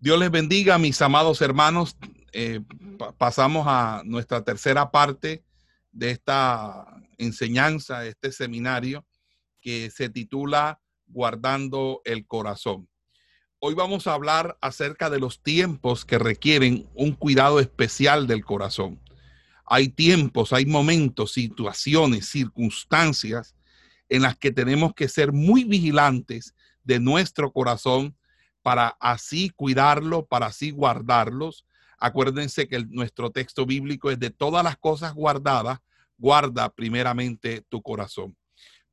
[0.00, 1.96] Dios les bendiga, mis amados hermanos.
[2.32, 2.60] Eh,
[3.18, 5.42] pasamos a nuestra tercera parte
[5.90, 6.86] de esta
[7.16, 9.04] enseñanza, este seminario
[9.60, 12.88] que se titula Guardando el Corazón.
[13.58, 19.00] Hoy vamos a hablar acerca de los tiempos que requieren un cuidado especial del corazón.
[19.66, 23.56] Hay tiempos, hay momentos, situaciones, circunstancias
[24.08, 26.54] en las que tenemos que ser muy vigilantes
[26.84, 28.16] de nuestro corazón
[28.68, 31.64] para así cuidarlo, para así guardarlos.
[31.98, 35.78] Acuérdense que nuestro texto bíblico es de todas las cosas guardadas,
[36.18, 38.36] guarda primeramente tu corazón.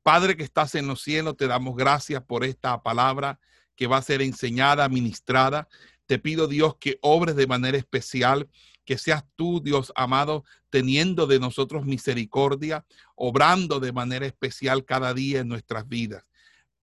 [0.02, 3.38] Padre que estás en los cielos, te damos gracias por esta palabra
[3.76, 5.68] que va a ser enseñada, ministrada.
[6.06, 8.48] Te pido, Dios, que obres de manera especial,
[8.86, 15.42] que seas tú, Dios amado, teniendo de nosotros misericordia, obrando de manera especial cada día
[15.42, 16.24] en nuestras vidas.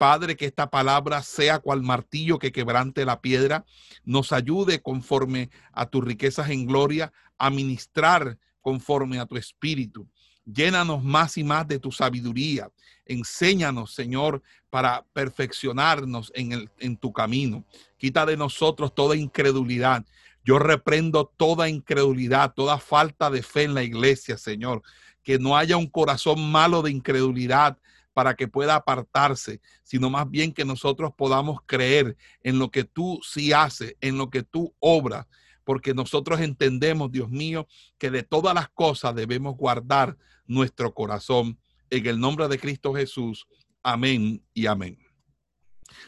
[0.02, 3.64] Padre, que esta palabra sea cual martillo que quebrante la piedra,
[4.02, 10.08] nos ayude conforme a tus riquezas en gloria a ministrar conforme a tu espíritu.
[10.44, 12.68] Llénanos más y más de tu sabiduría.
[13.06, 17.64] Enséñanos, Señor, para perfeccionarnos en, el, en tu camino.
[17.96, 20.04] Quita de nosotros toda incredulidad.
[20.44, 24.82] Yo reprendo toda incredulidad, toda falta de fe en la iglesia, Señor.
[25.22, 27.78] Que no haya un corazón malo de incredulidad
[28.12, 33.20] para que pueda apartarse, sino más bien que nosotros podamos creer en lo que tú
[33.22, 35.26] sí haces, en lo que tú obras,
[35.64, 37.66] porque nosotros entendemos, Dios mío,
[37.98, 41.58] que de todas las cosas debemos guardar nuestro corazón.
[41.90, 43.46] En el nombre de Cristo Jesús.
[43.82, 44.98] Amén y amén.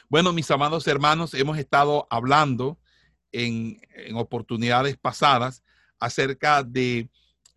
[0.08, 2.78] Bueno, mis amados hermanos, hemos estado hablando
[3.32, 5.62] en, en oportunidades pasadas
[5.98, 7.10] acerca de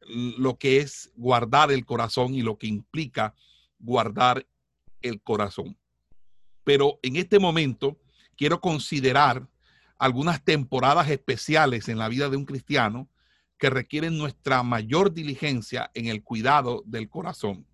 [0.07, 3.33] lo que es guardar el corazón y lo que implica
[3.79, 4.45] guardar
[5.01, 5.77] el corazón.
[6.63, 7.97] Pero en este momento
[8.35, 9.47] quiero considerar
[9.97, 13.09] algunas temporadas especiales en la vida de un cristiano
[13.57, 17.65] que requieren nuestra mayor diligencia en el cuidado del corazón.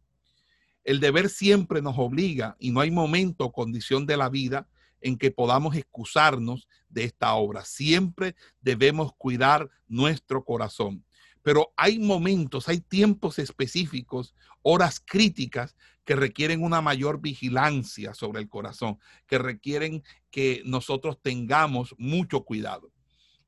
[0.84, 4.68] El deber siempre nos obliga y no hay momento o condición de la vida
[5.02, 7.66] en que podamos excusarnos de esta obra.
[7.66, 11.06] Siempre debemos cuidar nuestro corazón.
[11.42, 15.76] Pero hay momentos, hay tiempos específicos, horas críticas
[16.06, 18.98] que requieren una mayor vigilancia sobre el corazón,
[19.28, 22.92] que requieren que nosotros tengamos mucho cuidado.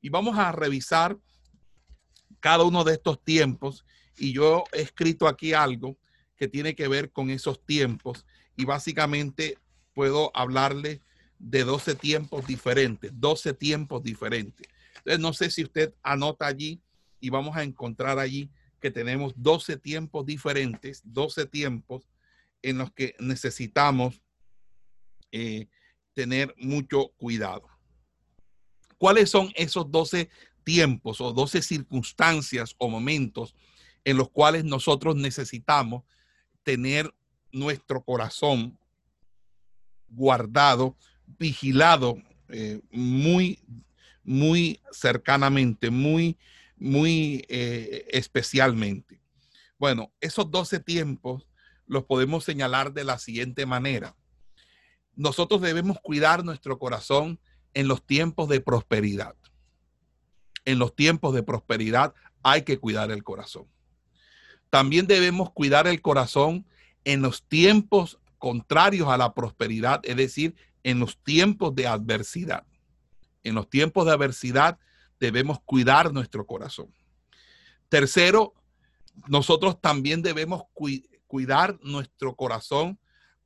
[0.00, 1.18] Y vamos a revisar
[2.40, 3.84] cada uno de estos tiempos
[4.16, 5.98] y yo he escrito aquí algo
[6.36, 8.24] que tiene que ver con esos tiempos
[8.56, 9.58] y básicamente
[9.94, 11.02] puedo hablarle
[11.38, 14.66] de 12 tiempos diferentes, 12 tiempos diferentes.
[14.98, 16.80] Entonces, no sé si usted anota allí
[17.20, 18.50] y vamos a encontrar allí
[18.80, 22.08] que tenemos 12 tiempos diferentes, 12 tiempos
[22.66, 24.20] en los que necesitamos
[25.30, 25.68] eh,
[26.14, 27.68] tener mucho cuidado.
[28.98, 30.28] ¿Cuáles son esos 12
[30.64, 33.54] tiempos o 12 circunstancias o momentos
[34.04, 36.02] en los cuales nosotros necesitamos
[36.64, 37.14] tener
[37.52, 38.76] nuestro corazón
[40.08, 40.96] guardado,
[41.38, 43.60] vigilado eh, muy,
[44.24, 46.36] muy cercanamente, muy,
[46.76, 49.20] muy eh, especialmente?
[49.78, 51.46] Bueno, esos 12 tiempos
[51.86, 54.16] los podemos señalar de la siguiente manera.
[55.14, 57.40] Nosotros debemos cuidar nuestro corazón
[57.74, 59.34] en los tiempos de prosperidad.
[60.64, 63.66] En los tiempos de prosperidad hay que cuidar el corazón.
[64.70, 66.66] También debemos cuidar el corazón
[67.04, 72.66] en los tiempos contrarios a la prosperidad, es decir, en los tiempos de adversidad.
[73.42, 74.78] En los tiempos de adversidad
[75.18, 76.92] debemos cuidar nuestro corazón.
[77.88, 78.54] Tercero,
[79.28, 80.64] nosotros también debemos
[81.26, 82.98] cuidar nuestro corazón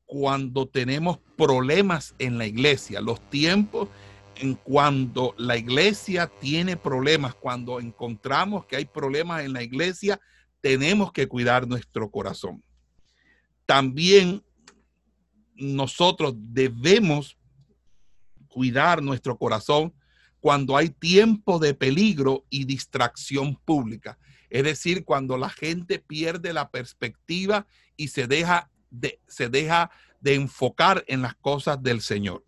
[0.06, 3.88] cuando tenemos problemas en la iglesia, los tiempos
[4.36, 10.20] en cuando la iglesia tiene problemas, cuando encontramos que hay problemas en la iglesia,
[10.60, 12.62] tenemos que cuidar nuestro corazón.
[13.66, 14.42] También
[15.54, 17.36] nosotros debemos
[18.48, 19.94] cuidar nuestro corazón
[20.40, 24.18] cuando hay tiempo de peligro y distracción pública.
[24.50, 27.66] Es decir, cuando la gente pierde la perspectiva
[27.96, 32.44] y se deja de, se deja de enfocar en las cosas del Señor.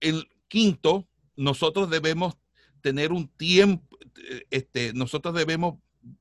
[0.00, 1.06] El quinto,
[1.36, 2.36] nosotros debemos
[2.80, 3.98] tener un tiempo,
[4.50, 5.74] este, nosotros debemos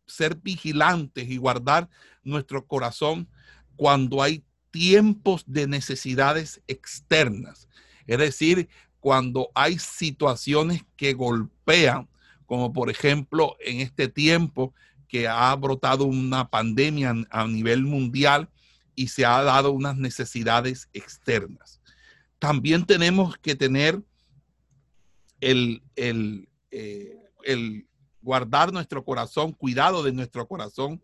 [0.07, 1.89] ser vigilantes y guardar
[2.24, 3.27] nuestro corazón
[3.75, 7.68] cuando hay tiempos de necesidades externas.
[8.07, 8.69] Es decir,
[9.00, 12.07] cuando hay situaciones que golpean
[12.51, 14.74] como por ejemplo en este tiempo
[15.07, 18.50] que ha brotado una pandemia a nivel mundial
[18.94, 21.80] y se ha dado unas necesidades externas.
[22.39, 24.03] También tenemos que tener
[25.39, 27.88] el, el, eh, el
[28.21, 31.01] guardar nuestro corazón, cuidado de nuestro corazón,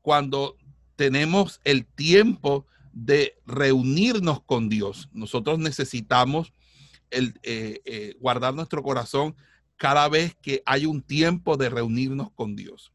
[0.00, 0.56] cuando
[0.96, 5.08] tenemos el tiempo de reunirnos con Dios.
[5.12, 6.52] Nosotros necesitamos
[7.10, 9.36] el, eh, eh, guardar nuestro corazón
[9.76, 12.92] cada vez que hay un tiempo de reunirnos con Dios.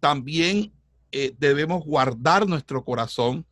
[0.00, 0.72] También
[1.12, 3.46] eh, debemos guardar nuestro corazón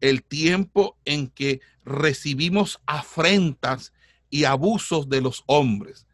[0.00, 3.92] el tiempo en que recibimos afrentas
[4.30, 6.06] y abusos de los hombres.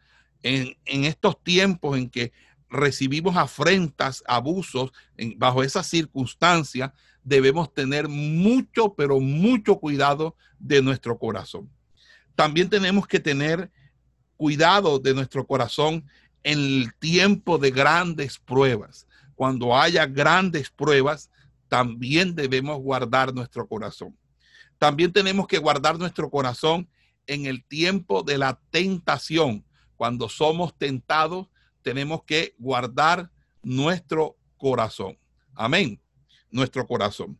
[0.43, 2.33] En, en estos tiempos en que
[2.69, 4.93] recibimos afrentas, abusos,
[5.37, 11.71] bajo esas circunstancias, debemos tener mucho, pero mucho cuidado de nuestro corazón.
[12.35, 13.71] También tenemos que tener
[14.37, 16.05] cuidado de nuestro corazón
[16.43, 19.07] en el tiempo de grandes pruebas.
[19.35, 21.31] Cuando haya grandes pruebas,
[21.69, 24.17] también debemos guardar nuestro corazón.
[24.79, 26.89] También tenemos que guardar nuestro corazón
[27.27, 29.65] en el tiempo de la tentación.
[29.97, 31.49] Cuando somos tentados,
[31.83, 33.31] tenemos que guardar
[33.63, 35.19] nuestro corazón.
[35.55, 36.01] Amén.
[36.51, 37.39] Nuestro corazón.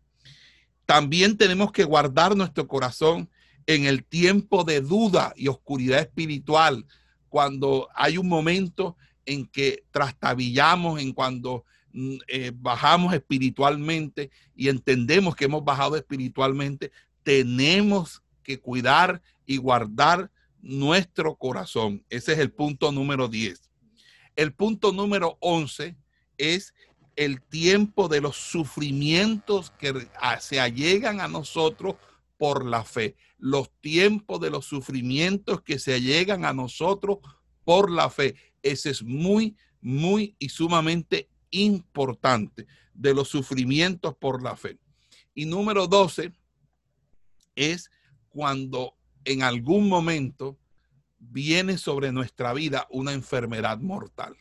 [0.85, 3.29] También tenemos que guardar nuestro corazón
[3.67, 6.87] en el tiempo de duda y oscuridad espiritual,
[7.29, 15.35] cuando hay un momento en que trastabillamos, en cuando mm, eh, bajamos espiritualmente y entendemos
[15.35, 16.93] que hemos bajado espiritualmente,
[17.23, 20.31] tenemos que cuidar y guardar
[20.63, 22.05] nuestro corazón.
[22.09, 23.61] Ese es el punto número 10.
[24.37, 25.97] El punto número 11
[26.39, 26.75] es
[27.17, 30.07] el tiempo de los sufrimientos que
[30.39, 31.97] se allegan a nosotros
[32.39, 33.17] por la fe.
[33.39, 37.19] Los tiempos de los sufrimientos que se allegan a nosotros
[37.65, 38.37] por la fe.
[38.63, 44.79] Ese es muy, muy y sumamente importante de los sufrimientos por la fe.
[45.35, 46.33] Y número 12
[47.55, 47.91] es
[48.29, 50.59] cuando en algún momento
[51.19, 54.37] viene sobre nuestra vida una enfermedad mortal.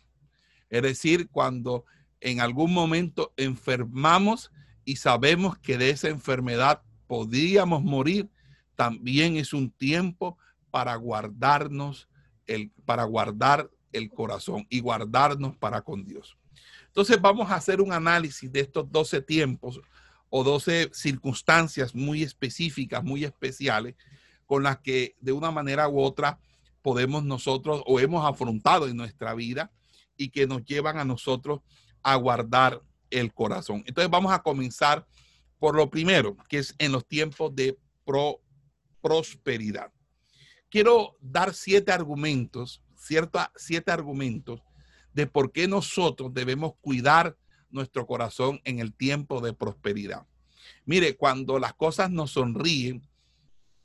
[0.69, 1.85] Es decir, cuando
[2.21, 4.51] en algún momento enfermamos
[4.83, 8.29] y sabemos que de esa enfermedad podríamos morir,
[8.75, 10.37] también es un tiempo
[10.71, 12.09] para guardarnos
[12.47, 16.37] el para guardar el corazón y guardarnos para con Dios.
[16.87, 19.81] Entonces vamos a hacer un análisis de estos 12 tiempos
[20.29, 23.95] o 12 circunstancias muy específicas, muy especiales,
[24.45, 26.39] con las que de una manera u otra
[26.81, 29.71] podemos nosotros o hemos afrontado en nuestra vida
[30.17, 31.61] y que nos llevan a nosotros
[32.03, 33.83] a guardar el corazón.
[33.87, 35.07] Entonces vamos a comenzar
[35.65, 37.75] por lo primero, que es en los tiempos de
[39.01, 39.91] prosperidad.
[40.69, 44.61] Quiero dar siete argumentos, cierta, siete argumentos
[45.11, 47.35] de por qué nosotros debemos cuidar
[47.71, 50.27] nuestro corazón en el tiempo de prosperidad.
[50.85, 53.01] Mire, cuando las cosas nos sonríen,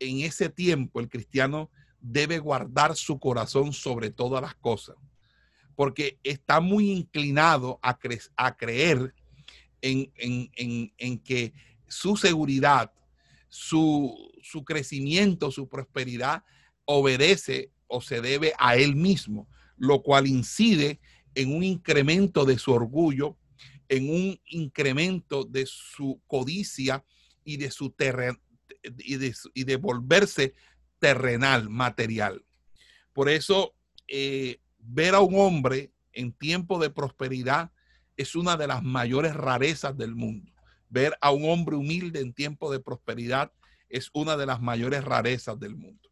[0.00, 4.96] en ese tiempo el cristiano debe guardar su corazón sobre todas las cosas,
[5.74, 9.14] porque está muy inclinado a, creer
[9.80, 11.54] en, que
[11.90, 12.92] su seguridad,
[13.48, 16.44] su, su crecimiento, su prosperidad
[16.84, 21.00] obedece o se debe a él mismo, lo cual incide
[21.34, 23.36] en un incremento de su orgullo,
[23.88, 27.04] en un incremento de su codicia
[27.44, 28.38] y de su terreno
[28.98, 30.54] y de, y de volverse
[31.00, 32.44] terrenal, material.
[33.12, 33.74] Por eso,
[34.06, 37.72] eh, ver a un hombre en tiempo de prosperidad
[38.16, 40.52] es una de las mayores rarezas del mundo.
[40.90, 43.52] Ver a un hombre humilde en tiempo de prosperidad
[43.88, 46.10] es una de las mayores rarezas del mundo.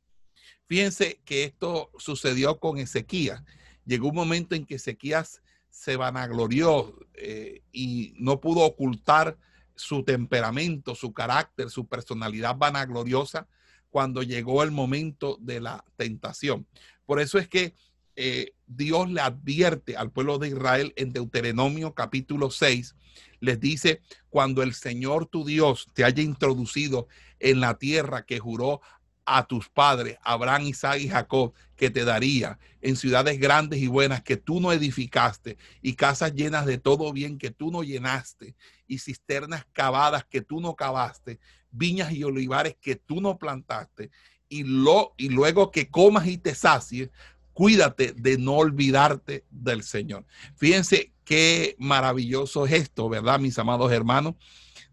[0.67, 3.43] Fíjense que esto sucedió con Ezequías.
[3.85, 9.37] Llegó un momento en que Ezequías se vanaglorió eh, y no pudo ocultar
[9.75, 13.49] su temperamento, su carácter, su personalidad vanagloriosa
[13.91, 16.67] cuando llegó el momento de la tentación.
[17.07, 17.75] Por eso es que
[18.21, 22.97] eh, Dios le advierte al pueblo de Israel en Deuteronomio capítulo 6,
[23.39, 27.07] les dice, cuando el Señor tu Dios te haya introducido
[27.39, 28.81] en la tierra que juró
[29.25, 34.21] a tus padres, Abraham, Isaac y Jacob, que te daría en ciudades grandes y buenas
[34.23, 38.57] que tú no edificaste, y casas llenas de todo bien que tú no llenaste,
[38.89, 41.39] y cisternas cavadas que tú no cavaste,
[41.71, 44.11] viñas y olivares que tú no plantaste,
[44.49, 47.11] y, lo, y luego que comas y te sacies,
[47.59, 50.25] cuídate de no olvidarte del Señor.
[50.55, 54.37] Fíjense qué maravilloso es esto, ¿verdad, mis amados hermanos?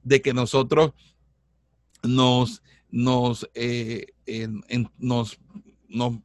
[0.02, 0.94] De que nosotros
[2.02, 4.08] nos, nos, eh,
[4.98, 5.40] nos,
[5.88, 6.18] nos,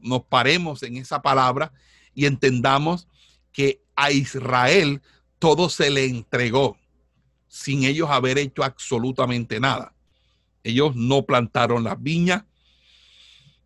[0.00, 1.72] nos paremos en esa palabra
[2.14, 3.08] y entendamos
[3.50, 5.02] que a Israel
[5.40, 6.78] todo se le entregó
[7.48, 9.92] sin ellos haber hecho absolutamente nada.
[10.62, 12.44] Ellos no plantaron las viñas,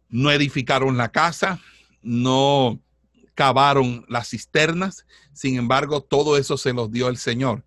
[0.08, 1.60] no edificaron la casa,
[2.02, 2.80] no
[3.34, 7.64] cavaron las cisternas, sin embargo, todo eso se los dio el Señor,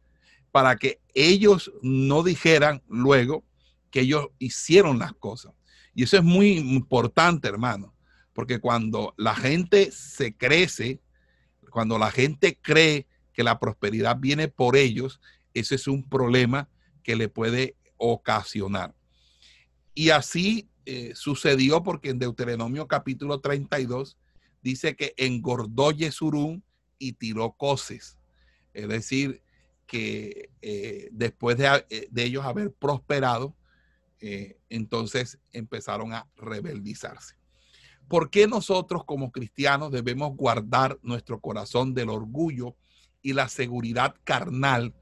[0.51, 3.45] para que ellos no dijeran luego
[3.89, 5.53] que ellos hicieron las cosas.
[5.93, 7.93] Y eso es muy importante, hermano,
[8.33, 10.99] porque cuando la gente se crece,
[11.69, 15.19] cuando la gente cree que la prosperidad viene por ellos,
[15.53, 16.69] ese es un problema
[17.03, 18.93] que le puede ocasionar.
[19.93, 24.17] Y así eh, sucedió porque en Deuteronomio capítulo 32
[24.61, 26.63] dice que engordó Yesurún
[26.97, 28.17] y tiró coces.
[28.73, 29.41] Es decir,
[29.87, 33.55] que eh, después de, eh, de, ellos haber prosperado,
[34.69, 37.35] entonces empezaron a rebeldizarse.
[38.07, 42.75] ¿Por qué nosotros como cristianos debemos guardar nuestro corazón del orgullo
[43.23, 44.93] y la seguridad carnal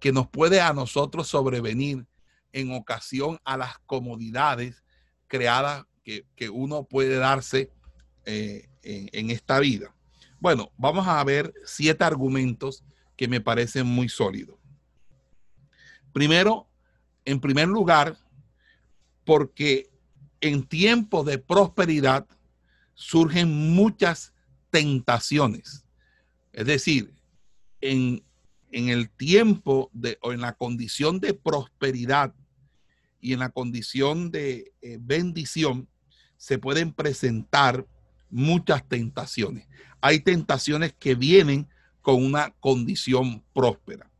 [0.00, 2.06] que nos puede a nosotros sobrevenir
[2.52, 4.84] en ocasión a las comodidades
[5.26, 7.70] creadas que, uno puede darse
[8.24, 9.94] eh, en, en esta vida?
[10.40, 12.84] Bueno, vamos a ver siete argumentos
[13.16, 14.56] que me parecen muy sólidos.
[16.12, 16.68] Primero,
[17.24, 18.16] en primer lugar,
[19.24, 19.90] porque
[20.40, 22.26] en tiempos de prosperidad
[22.94, 24.32] surgen muchas
[24.70, 25.84] tentaciones.
[26.52, 27.14] Es decir,
[27.80, 28.24] en,
[28.70, 32.34] el tiempo de, o en la condición de prosperidad
[33.20, 35.88] y en la condición de eh, bendición,
[36.36, 37.86] se pueden presentar
[38.30, 39.66] muchas tentaciones.
[40.00, 41.68] Hay tentaciones que vienen
[42.02, 44.10] con una condición próspera.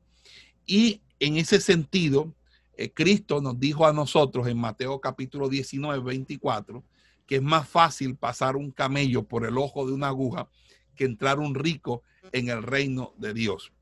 [0.67, 2.35] Y en ese sentido,
[2.77, 6.85] eh, Cristo nos dijo a nosotros en Mateo capítulo 19, 24,
[7.27, 10.49] que es más fácil pasar un camello por el ojo de una aguja
[10.95, 13.73] que entrar un rico en el reino de Dios.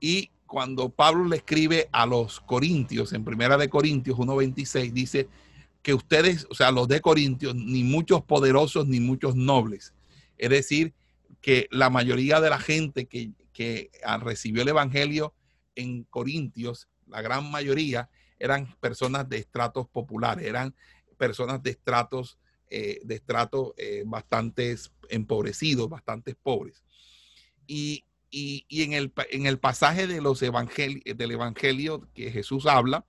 [0.00, 5.28] Y cuando Pablo le escribe a los corintios, en primera de Corintios 1.26, dice
[5.82, 9.92] que ustedes, o sea, los de Corintios, ni muchos poderosos ni muchos nobles.
[10.38, 10.94] Es decir,
[11.40, 15.34] que la mayoría de la gente que, que recibió el Evangelio
[15.74, 18.08] en Corintios, la gran mayoría,
[18.38, 20.74] eran personas de estratos populares, eran
[21.16, 22.38] personas de estratos
[22.74, 24.74] eh, de estratos eh, bastante
[25.10, 26.82] empobrecidos, bastante pobres.
[27.66, 33.04] Y, en, el, en, el, pasaje de los evangelios, del Evangelio que Jesús habla,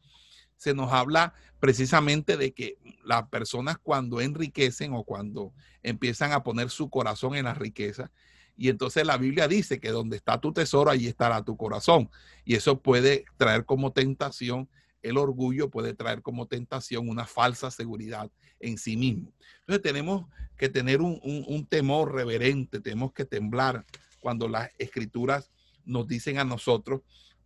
[0.64, 6.70] se nos habla precisamente de que las personas cuando enriquecen o cuando empiezan a poner
[6.70, 8.12] su corazón en la riqueza,
[8.56, 12.10] y entonces la Biblia dice que donde está tu tesoro, allí estará tu corazón.
[12.46, 14.70] Y eso puede traer como tentación
[15.04, 19.32] el orgullo puede traer como tentación una falsa seguridad en sí mismo.
[19.60, 20.26] Entonces tenemos
[20.58, 23.86] que tener un, temor reverente, tenemos que temblar
[24.22, 25.52] cuando las escrituras
[25.86, 27.02] nos dicen a nosotros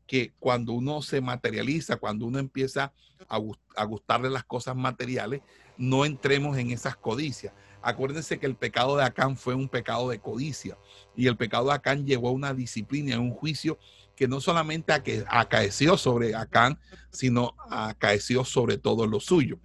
[0.08, 2.94] que cuando uno se materializa, cuando uno empieza
[3.28, 3.40] a,
[3.76, 5.42] a, gustarle las cosas materiales,
[5.78, 7.54] no entremos en esas codicias.
[7.82, 10.78] Acuérdense que el pecado de Acán fue un pecado de codicia
[11.16, 13.78] y el pecado de Acán llevó a una disciplina, a un juicio
[14.16, 14.94] que no solamente
[15.28, 16.80] acaeció sobre Acán,
[17.12, 19.60] sino acaeció sobre todo lo suyo.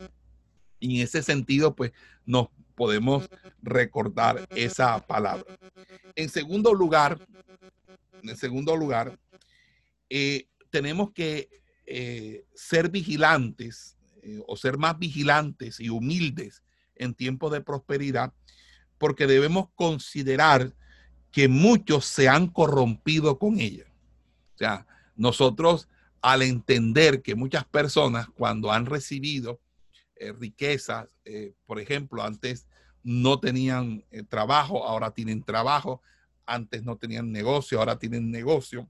[0.79, 1.93] Y en ese sentido, pues
[2.27, 3.29] nos podemos
[3.63, 5.45] recordar esa palabra.
[6.17, 7.19] En segundo lugar,
[8.23, 9.19] en segundo lugar,
[10.15, 11.49] eh, tenemos que
[11.87, 16.63] eh, ser vigilantes eh, o ser más vigilantes y humildes
[16.97, 18.35] en tiempos de prosperidad,
[18.99, 20.75] porque debemos considerar
[21.31, 23.87] que muchos se han corrompido con ella.
[24.55, 25.89] O sea, nosotros
[26.21, 29.63] al entender que muchas personas cuando han recibido
[30.39, 31.09] riquezas,
[31.65, 32.69] por ejemplo, antes
[33.03, 36.03] no tenían trabajo, ahora tienen trabajo,
[36.45, 38.89] antes no tenían negocio, ahora tienen negocio.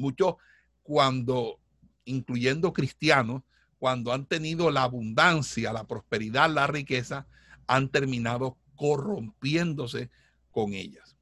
[0.00, 0.36] Muchos
[0.82, 1.60] cuando,
[2.06, 3.42] incluyendo cristianos,
[3.78, 7.26] cuando han tenido la abundancia, la prosperidad, la riqueza,
[7.66, 10.10] han terminado corrompiéndose
[10.50, 11.16] con ellas.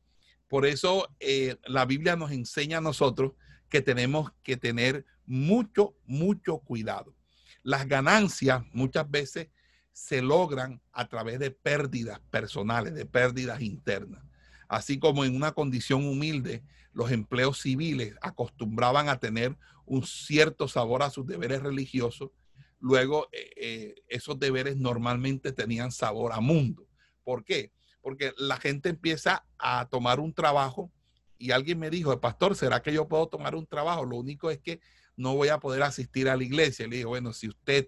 [0.47, 3.33] Por eso eh, la Biblia nos enseña a nosotros
[3.69, 7.15] que tenemos que tener mucho, mucho cuidado.
[7.63, 9.49] Las ganancias muchas veces
[9.93, 14.23] se logran a través de pérdidas personales, de pérdidas internas.
[14.69, 19.57] Así como en una condición humilde, los empleos civiles acostumbraban a tener
[19.87, 22.31] un cierto sabor a sus deberes religiosos,
[22.79, 26.87] luego eh, eh, esos deberes normalmente tenían sabor a mundo.
[27.25, 27.73] ¿Por qué?
[28.09, 30.91] porque la gente empieza a tomar un trabajo
[31.37, 34.05] y alguien me dijo, pastor, ¿será que yo puedo tomar un trabajo?
[34.07, 34.81] Lo único es que
[35.15, 36.87] no voy a poder asistir a la iglesia.
[36.87, 37.87] Le dije, bueno, si usted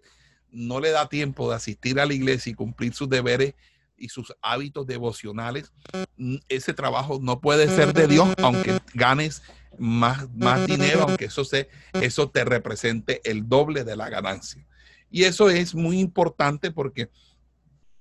[0.50, 3.54] no le da tiempo de asistir a la iglesia y cumplir sus deberes
[4.00, 5.72] y sus hábitos devocionales,
[6.16, 9.42] mm, ese trabajo no puede ser de Dios, aunque ganes
[9.78, 14.66] más, más dinero, aunque eso, se, eso te represente el doble de la ganancia.
[15.10, 17.10] Y eso es muy importante porque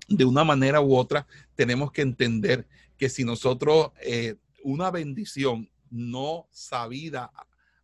[0.10, 6.48] de una manera u otra, tenemos que entender que si nosotros eh, una bendición no
[6.52, 7.32] sabida,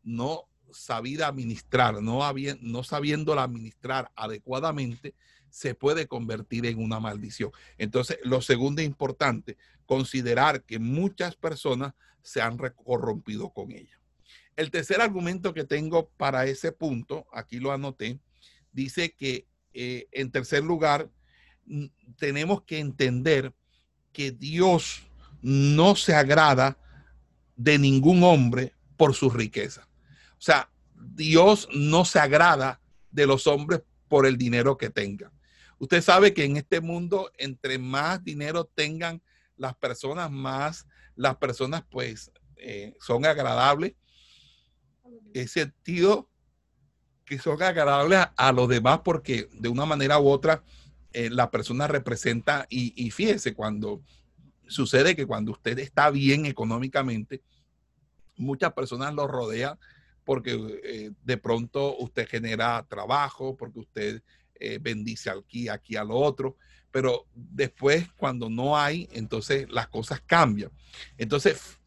[0.03, 2.21] no sabida administrar, no,
[2.61, 5.13] no sabiéndola administrar adecuadamente,
[5.55, 7.49] se puede convertir en una maldición.
[7.77, 13.97] Entonces, lo segundo importante, considerar que muchas personas se han corrompido con ella.
[14.57, 18.19] El tercer argumento que tengo para ese punto, aquí lo anoté,
[18.73, 21.09] dice que eh, en tercer lugar,
[22.17, 23.53] tenemos que entender
[24.11, 25.03] que Dios
[25.41, 26.77] no se agrada
[27.55, 29.87] de ningún hombre por su riqueza.
[30.31, 35.34] O sea, Dios no se agrada de los hombres por el dinero que tengan.
[35.77, 39.21] Usted sabe que en este mundo, entre más dinero tengan
[39.57, 43.93] las personas, más las personas pues eh, son agradables.
[45.33, 46.29] En sentido
[47.25, 50.63] que son agradables a, los demás porque de una manera u otra
[51.13, 54.01] eh, la persona representa y, y fíjese cuando
[54.67, 57.41] sucede que cuando usted está bien económicamente,
[58.37, 59.77] muchas personas lo rodean
[60.23, 64.23] porque eh, de pronto usted genera trabajo, porque usted
[64.59, 66.57] eh, bendice aquí, aquí a lo otro,
[66.91, 70.71] pero después cuando no hay, entonces las cosas cambian.
[71.17, 71.79] Entonces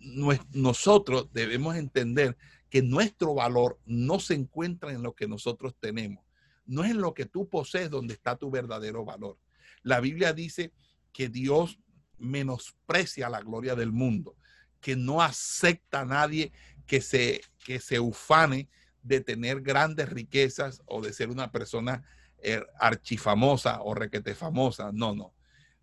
[0.52, 2.36] nosotros debemos entender
[2.68, 6.24] que nuestro valor no se encuentra en lo que nosotros tenemos,
[6.66, 9.38] no es en lo que tú posees donde está tu verdadero valor.
[9.82, 10.72] La Biblia dice
[11.12, 11.78] que Dios
[12.18, 14.36] menosprecia la gloria del mundo,
[14.80, 16.52] que no acepta a nadie
[16.86, 18.68] que se, que se ufane
[19.02, 22.04] de tener grandes riquezas o de ser una persona
[22.40, 24.90] eh, archifamosa o requete famosa.
[24.92, 25.34] No, no.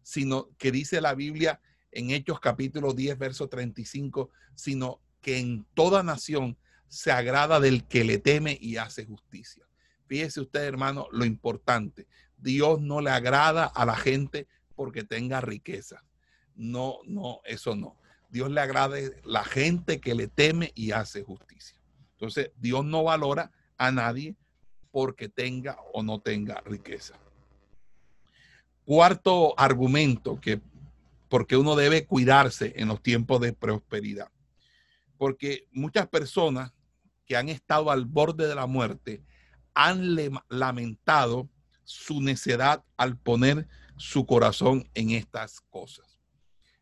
[0.01, 1.59] Sino que dice la Biblia
[1.91, 6.57] en Hechos capítulo 10, verso 35, sino que en toda nación
[6.87, 9.65] se agrada del que le teme y hace justicia.
[10.07, 12.07] Fíjese usted, hermano, lo importante.
[12.37, 16.03] Dios no le agrada a la gente porque tenga riqueza.
[16.53, 17.97] No, no, eso no.
[18.29, 21.79] Dios le agrada la gente que le teme y hace justicia.
[22.11, 24.35] Entonces, Dios no valora a nadie
[24.95, 27.15] porque tenga o no tenga riqueza.
[28.85, 30.61] Cuarto argumento que
[31.27, 34.31] porque uno debe cuidarse en los tiempos de prosperidad.
[35.17, 36.71] Porque muchas personas
[37.25, 39.21] que han estado al borde de la muerte
[39.73, 40.15] han
[40.47, 41.49] lamentado
[41.83, 46.17] su necedad al poner su corazón en estas cosas.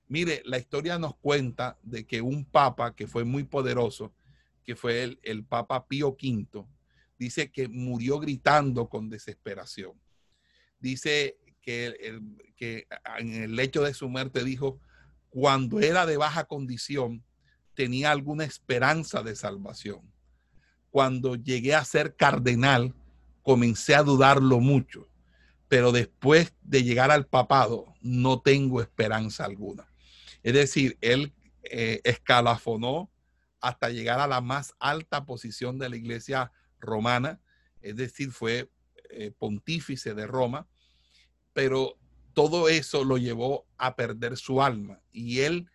[0.08, 4.14] Mire, la historia nos cuenta de que un papa que fue muy poderoso,
[4.64, 6.68] que fue el, el Papa Pío V,
[7.24, 9.94] dice que murió gritando con desesperación.
[10.80, 12.18] Dice que,
[13.18, 14.82] en el lecho de su muerte dijo,
[15.30, 17.24] cuando era de baja condición,
[17.76, 20.02] tenía alguna esperanza de salvación.
[20.90, 22.94] Cuando llegué a ser cardenal,
[23.42, 25.08] comencé a dudarlo mucho,
[25.70, 29.88] pero después de llegar al papado, no tengo esperanza alguna.
[30.44, 31.34] Es decir, él
[31.64, 33.10] eh, escalafonó
[33.62, 36.52] hasta llegar a la más alta posición de la iglesia
[36.84, 37.42] romana,
[37.82, 38.70] es decir, fue
[39.10, 40.68] eh, pontífice de Roma,
[41.54, 41.98] pero
[42.34, 45.68] todo eso lo llevó a perder su alma y él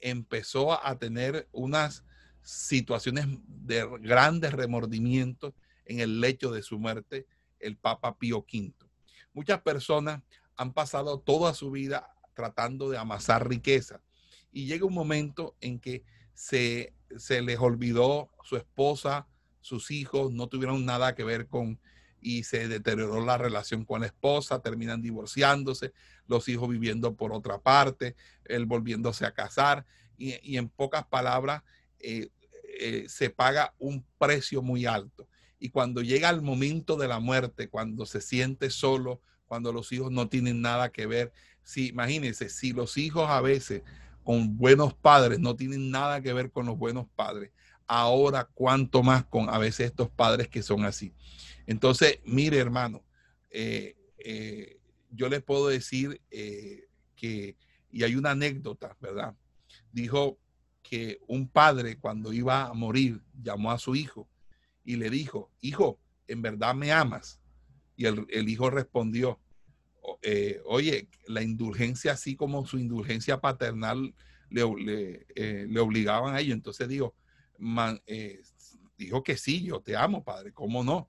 [0.00, 2.04] empezó a tener unas
[2.42, 7.26] situaciones de grandes remordimientos en el lecho de su muerte,
[7.58, 8.72] el Papa Pío V.
[9.32, 10.22] Muchas personas
[10.56, 14.00] han pasado toda su vida tratando de amasar riqueza,
[14.52, 19.28] y llega un momento en que se, les olvidó su esposa,
[19.60, 21.78] sus hijos, no tuvieron nada que ver con
[22.22, 25.92] y se deterioró la relación con la esposa, terminan divorciándose,
[26.26, 31.62] los hijos viviendo por otra parte, él volviéndose a casar y, en pocas palabras
[31.98, 32.28] eh,
[32.78, 35.28] eh, se paga un precio muy alto.
[35.58, 40.10] Y cuando llega el momento de la muerte, cuando se siente solo, cuando los hijos
[40.10, 43.82] no tienen nada que ver, si imagínense, si los hijos a veces
[44.22, 47.50] con buenos padres, no tienen nada que ver con los buenos padres.
[47.92, 51.12] Ahora, cuánto más con a veces estos padres que son así.
[51.66, 53.02] Entonces, mire, hermano,
[53.50, 54.78] eh, eh,
[55.10, 57.56] yo les puedo decir eh, que,
[57.90, 59.34] y hay una anécdota, ¿verdad?
[59.90, 60.38] Dijo
[60.84, 64.28] que un padre cuando iba a morir llamó a su hijo
[64.84, 65.98] y le dijo, hijo,
[66.28, 67.40] ¿en verdad me amas?
[67.96, 69.40] Y el, el hijo respondió,
[70.64, 74.14] oye, la indulgencia, así como su indulgencia paternal
[74.48, 76.54] le, eh, obligaban a ello.
[76.54, 77.14] Entonces dijo,
[78.06, 78.40] eh,
[78.96, 81.08] dijo que sí, yo te amo, padre, ¿cómo no?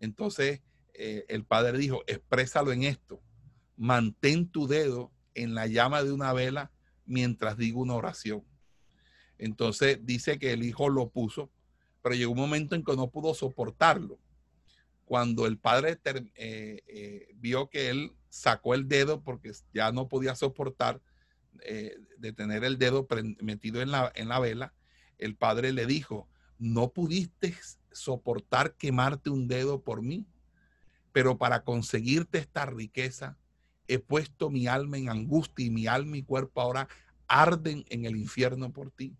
[0.00, 0.62] Entonces
[0.94, 3.20] el padre dijo, exprésalo en esto,
[3.76, 6.72] mantén tu dedo en la llama de una vela
[7.04, 8.42] mientras digo una oración.
[9.36, 11.50] Entonces dice que el hijo lo puso,
[12.02, 14.18] pero llegó un momento en que no pudo soportarlo.
[15.04, 16.00] Cuando el padre
[17.34, 21.00] vio que él sacó el dedo porque ya no podía soportar
[21.62, 23.06] eh, de tener el dedo
[23.40, 24.74] metido en la, en la vela.
[25.18, 27.54] El padre le dijo, no pudiste
[27.92, 30.26] soportar quemarte un dedo por mí,
[31.12, 33.36] pero para conseguirte esta riqueza
[33.88, 36.88] he puesto mi alma en angustia y mi alma y cuerpo ahora
[37.28, 39.16] arden en el infierno por ti.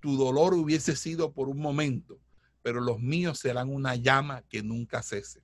[0.00, 2.20] Tu dolor hubiese sido por un momento,
[2.62, 5.42] pero los míos serán una llama que nunca cese.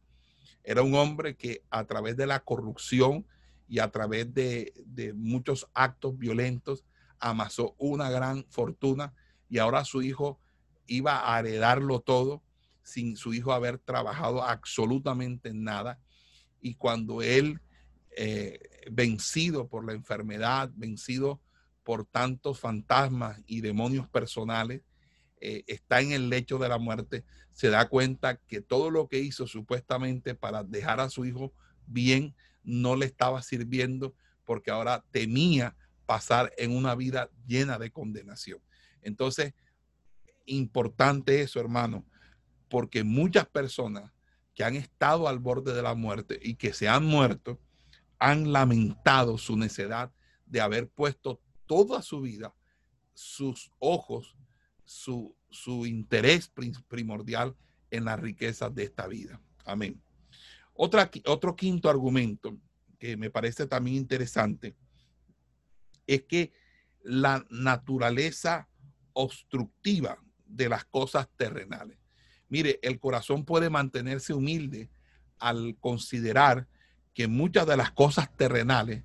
[0.63, 3.27] Era un hombre que a través de la corrupción
[3.69, 4.73] y a través de,
[5.15, 6.85] muchos actos violentos
[7.19, 9.13] amasó una gran fortuna
[9.55, 10.41] y ahora su hijo
[10.89, 12.43] iba a heredarlo todo
[12.83, 16.01] sin su hijo haber trabajado absolutamente en nada.
[16.61, 17.61] Y cuando él,
[18.17, 18.59] eh,
[18.91, 21.41] vencido por la enfermedad, vencido
[21.85, 24.83] por tantos fantasmas y demonios personales,
[25.41, 29.21] eh, está en el lecho de la muerte, se da cuenta que todo lo que
[29.21, 31.53] hizo supuestamente para dejar a su hijo
[31.87, 38.59] bien no le estaba sirviendo porque ahora temía pasar en una vida llena de condenación.
[39.05, 39.55] Entonces,
[40.47, 42.05] importante eso, hermano,
[42.69, 44.11] porque muchas personas
[44.55, 47.61] que han estado al borde de la muerte y que se han muerto,
[48.19, 50.13] han lamentado su necedad
[50.47, 52.55] de haber puesto toda su vida,
[53.13, 54.37] sus ojos,
[54.85, 55.37] su,
[55.87, 56.51] interés
[56.89, 57.57] primordial
[57.91, 59.41] en las riquezas de esta vida.
[59.65, 60.03] Amén.
[60.73, 62.57] Otra, otro quinto argumento
[62.99, 64.77] que me parece también interesante
[66.07, 66.53] es que
[67.03, 68.69] la naturaleza
[69.15, 71.99] obstructiva de las cosas terrenales.
[72.49, 74.91] Mire, el corazón puede mantenerse humilde
[75.39, 76.69] al considerar
[77.15, 79.03] que muchas de las cosas terrenales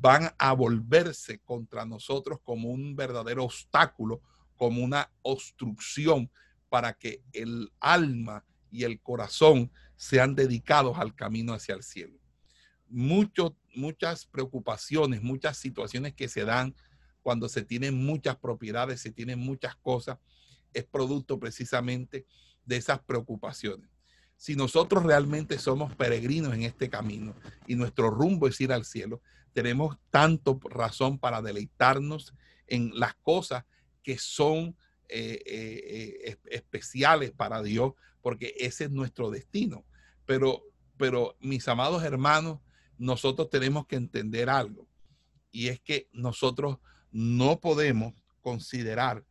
[0.00, 4.20] van a volverse contra nosotros como un verdadero obstáculo,
[4.56, 6.30] como una obstrucción
[6.68, 12.18] para que el alma y el corazón sean dedicados al camino hacia el cielo.
[12.88, 16.74] muchas preocupaciones, muchas situaciones que se dan
[17.28, 20.16] cuando se tienen muchas propiedades, se tienen muchas cosas,
[20.72, 22.24] es producto precisamente
[22.64, 23.90] de esas preocupaciones.
[24.38, 27.34] Si nosotros realmente somos peregrinos en este camino
[27.66, 29.20] y nuestro rumbo es ir al cielo,
[29.52, 32.32] tenemos tanto razón para deleitarnos
[32.66, 33.66] en las cosas
[34.02, 34.74] que son
[35.10, 39.84] eh, eh, eh, especiales para Dios, porque ese es nuestro destino.
[40.24, 40.62] Pero,
[40.96, 42.60] pero mis amados hermanos,
[42.96, 44.88] nosotros tenemos que entender algo,
[45.50, 46.78] y es que nosotros
[47.10, 49.24] no podemos considerar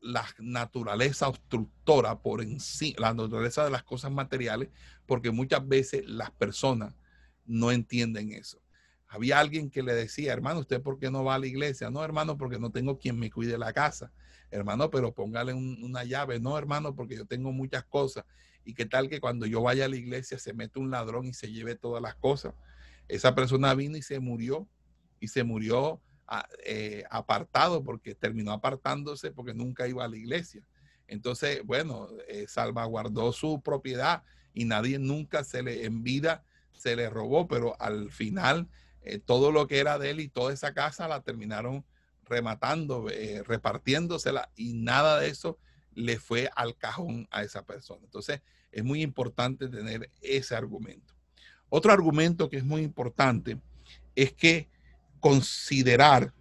[0.00, 4.68] la naturaleza obstructora por en sí, la naturaleza de las cosas materiales,
[5.06, 6.94] porque muchas veces las personas
[7.46, 8.60] no entienden eso.
[9.06, 11.90] Había alguien que le decía, hermano, ¿usted por qué no va a la iglesia?
[11.90, 14.10] No, hermano, porque no tengo quien me cuide la casa.
[14.50, 16.40] Hermano, pero póngale una llave.
[16.40, 18.24] No, hermano, porque yo tengo muchas cosas.
[18.64, 21.34] Y qué tal que cuando yo vaya a la iglesia se mete un ladrón y
[21.34, 22.54] se lleve todas las cosas.
[23.06, 24.66] Esa persona vino y se murió.
[25.20, 26.00] Y se murió
[26.64, 30.62] eh, apartado porque terminó apartándose porque nunca iba a la iglesia.
[31.06, 34.22] Entonces, bueno, eh, salvaguardó su propiedad
[34.54, 38.68] y nadie nunca se le en vida se le robó, pero al final
[39.02, 41.84] eh, todo lo que era de él y toda esa casa la terminaron
[42.24, 43.06] rematando,
[43.44, 45.58] repartiéndosela y nada de eso
[45.94, 48.00] le fue al cajón a esa persona.
[48.04, 48.40] Entonces,
[48.70, 51.14] es muy importante tener ese argumento.
[51.68, 53.58] Otro argumento que es muy importante
[54.14, 54.68] es que
[55.22, 56.34] considerar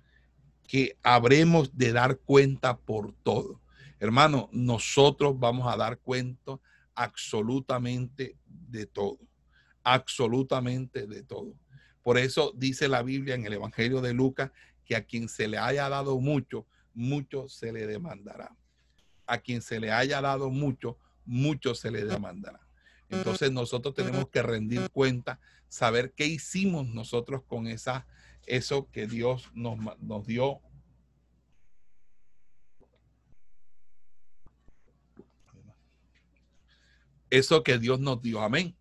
[0.67, 3.61] que habremos de dar cuenta por todo.
[3.99, 6.59] Hermano, nosotros vamos a dar cuenta
[6.95, 9.19] absolutamente de todo,
[9.83, 11.53] absolutamente de todo.
[12.01, 14.49] Por eso dice la Biblia en el Evangelio de Lucas
[14.83, 16.65] que a quien se le haya dado mucho,
[16.95, 18.57] mucho se le demandará.
[19.27, 22.67] A quien se le haya dado mucho, mucho se le demandará.
[23.09, 25.39] Entonces nosotros tenemos que rendir cuenta,
[25.69, 28.07] saber qué hicimos nosotros con esa
[28.45, 30.61] eso que Dios nos, nos dio.
[37.29, 38.41] Eso que Dios nos dio.
[38.41, 38.75] Amén.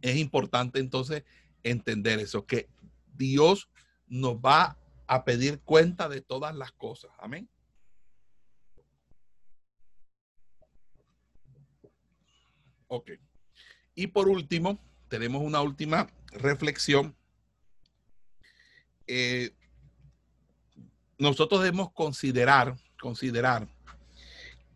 [0.00, 1.24] Es importante entonces
[1.62, 2.68] entender eso, que
[3.14, 3.68] Dios
[4.06, 7.10] nos va a pedir cuenta de todas las cosas.
[7.18, 7.48] Amén.
[12.86, 13.10] Ok.
[13.94, 17.16] Y por último, tenemos una última reflexión
[19.12, 19.50] eh,
[21.18, 23.66] nosotros debemos considerar, considerar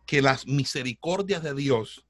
[0.07, 2.05] que las misericordias de Dios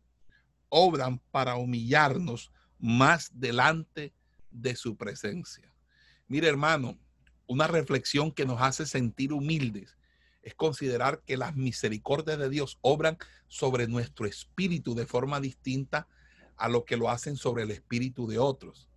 [0.71, 4.15] obran para humillarnos más delante
[4.51, 5.71] de su presencia.
[6.27, 6.99] Mire, hermano,
[7.47, 9.95] una reflexión que nos hace sentir humildes
[10.41, 16.09] es considerar que las misericordias de Dios obran sobre nuestro espíritu de forma distinta
[16.57, 18.89] a lo que lo hacen sobre el espíritu de otros.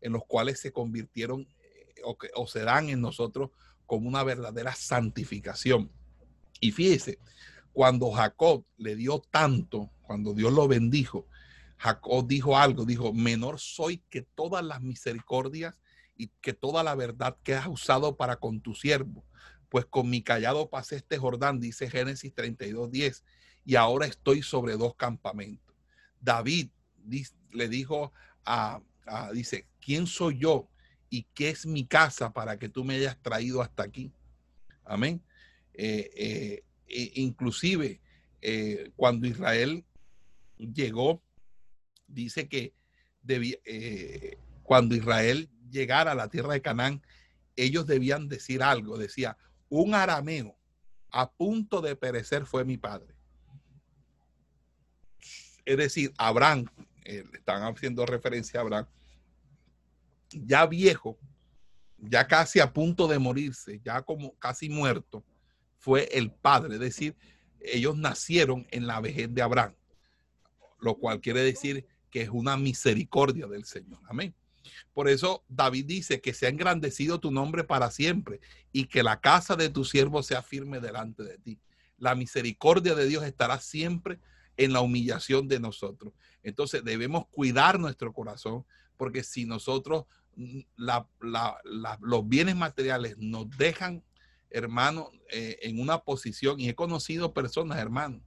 [0.00, 1.46] en los cuales se convirtieron
[2.04, 3.50] o, dan en nosotros
[3.86, 5.90] como una verdadera santificación.
[6.60, 7.18] Y fíjese,
[7.72, 11.26] cuando Jacob le dio tanto, cuando Dios lo bendijo,
[11.78, 15.74] Jacob dijo algo, dijo, menor soy que todas las misericordias
[16.16, 19.24] y que toda la verdad que has usado para con tu siervo.
[19.68, 23.24] Pues con mi callado pasé este Jordán, dice Génesis 32, 10,
[23.64, 25.74] y ahora estoy sobre dos campamentos.
[26.20, 26.68] David
[27.50, 28.12] le dijo
[28.44, 28.80] a,
[29.32, 30.68] dice, ¿quién soy yo
[31.12, 34.10] y qué es mi casa para que tú me hayas traído hasta aquí?
[34.82, 35.22] Amén.
[35.74, 38.00] Eh, eh, e inclusive
[38.40, 39.84] eh, cuando Israel
[40.56, 41.22] llegó
[42.06, 42.74] dice que
[43.28, 47.02] eh, cuando Israel llegara a la tierra de Canaán,
[47.56, 48.96] ellos debían decir algo.
[48.96, 49.36] Decía,
[49.68, 50.56] un arameo
[51.10, 53.14] a punto de perecer fue mi padre.
[55.66, 56.64] Es decir, Abraham,
[57.04, 58.86] están haciendo referencia a Abraham,
[60.44, 61.18] ya viejo,
[61.98, 65.24] ya casi a punto de morirse, ya como casi muerto,
[65.78, 66.74] fue el padre.
[66.74, 67.16] Es decir,
[67.60, 69.74] ellos nacieron en la vejez de Abraham,
[70.80, 74.00] lo cual quiere decir que es una misericordia del Señor.
[74.08, 74.34] Amén.
[74.92, 78.40] Por eso David dice que se ha engrandecido tu nombre para siempre
[78.72, 81.58] y que la casa de tu siervo sea firme delante de ti.
[81.98, 84.18] La misericordia de Dios estará siempre
[84.56, 86.12] en la humillación de nosotros.
[86.42, 88.64] Entonces debemos cuidar nuestro corazón
[88.96, 90.04] porque si nosotros
[90.76, 94.02] los bienes materiales nos dejan,
[94.50, 98.22] hermano, eh, en una posición, y he conocido personas, hermano,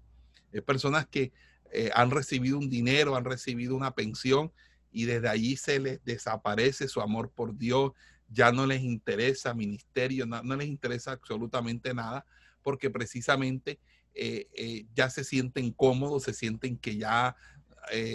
[0.66, 1.34] personas que
[1.78, 4.52] eh, han recibido un dinero, han recibido una pensión
[4.92, 7.92] y desde allí se les desaparece su amor por Dios,
[8.30, 12.26] ya no les interesa ministerio, no, les interesa absolutamente nada,
[12.62, 13.80] porque precisamente
[14.14, 17.36] eh, eh, ya se sienten cómodos, se sienten que ya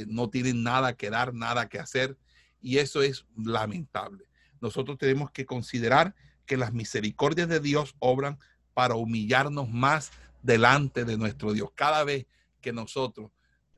[0.08, 2.16] no tienen nada que dar, nada que hacer,
[2.60, 4.24] y eso es lamentable.
[4.60, 6.14] Nosotros tenemos que considerar
[6.46, 8.38] que las misericordias de Dios obran
[8.74, 10.10] para humillarnos más
[10.42, 11.70] delante de nuestro Dios.
[11.74, 12.26] Cada vez
[12.60, 13.30] que nosotros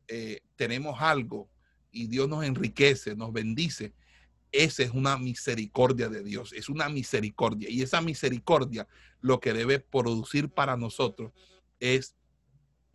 [0.08, 1.48] eh, tenemos algo
[1.90, 3.92] y Dios nos enriquece, nos bendice,
[4.50, 7.70] esa es una misericordia de Dios, es una misericordia.
[7.70, 8.86] Y esa misericordia
[9.20, 11.32] lo que debe producir para nosotros
[11.80, 12.14] es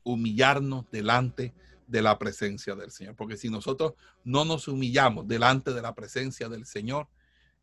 [0.03, 1.53] humillarnos delante
[1.87, 3.15] de la presencia del Señor.
[3.15, 7.07] Porque si nosotros no nos humillamos delante de la presencia del Señor,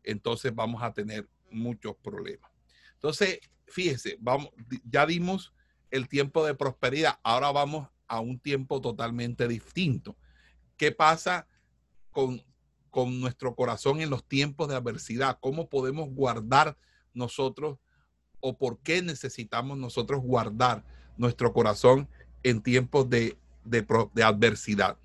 [0.03, 2.51] entonces vamos a tener muchos problemas.
[2.95, 4.49] Entonces, fíjese, vamos,
[4.83, 5.53] ya dimos
[5.91, 10.17] el tiempo de prosperidad, ahora vamos a un tiempo totalmente distinto.
[10.77, 11.47] ¿Qué pasa
[12.11, 12.43] con,
[12.89, 15.37] con nuestro corazón en los tiempos de adversidad?
[15.39, 16.77] ¿Cómo podemos guardar
[17.13, 17.77] nosotros
[18.39, 20.83] o por qué necesitamos nosotros guardar
[21.17, 22.09] nuestro corazón
[22.43, 24.97] en tiempos de, de, adversidad?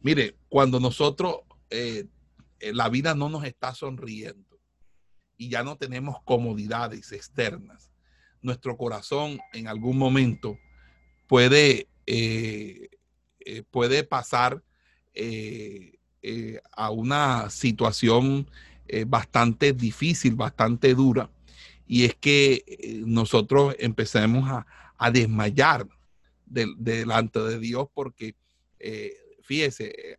[0.00, 1.36] Mire, cuando nosotros,
[1.70, 2.06] eh,
[2.60, 4.58] eh, la vida no nos está sonriendo
[5.36, 7.92] y ya no tenemos comodidades externas,
[8.42, 10.58] nuestro corazón en algún momento
[11.26, 12.90] puede eh,
[13.70, 14.62] puede pasar
[16.76, 18.50] a una situación
[19.06, 21.30] bastante difícil, bastante dura,
[21.86, 25.88] y es que nosotros empecemos a, desmayar
[26.48, 28.34] delante de Dios porque,
[29.42, 30.18] fíjese,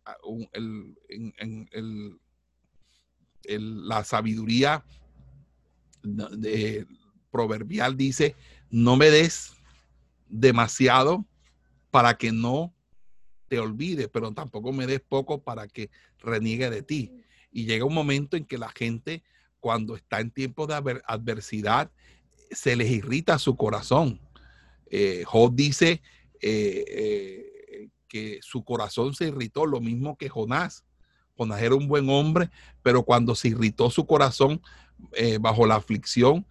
[3.44, 4.84] la sabiduría
[7.30, 8.34] proverbial dice,
[8.70, 9.52] no me des
[10.28, 11.26] demasiado
[11.90, 12.72] para que no
[13.48, 17.12] te olvide, pero tampoco me des poco para que reniegue de ti.
[17.50, 19.24] Y llega un momento en que la gente,
[19.58, 21.90] cuando está en tiempos de adversidad,
[22.52, 24.20] se les irrita su corazón.
[24.88, 26.00] Eh, Job dice
[26.40, 30.84] eh, eh, que su corazón se irritó, lo mismo que Jonás.
[31.36, 32.50] Jonás era un buen hombre,
[32.82, 34.60] pero cuando se irritó su corazón
[35.40, 36.46] bajo la aflicción,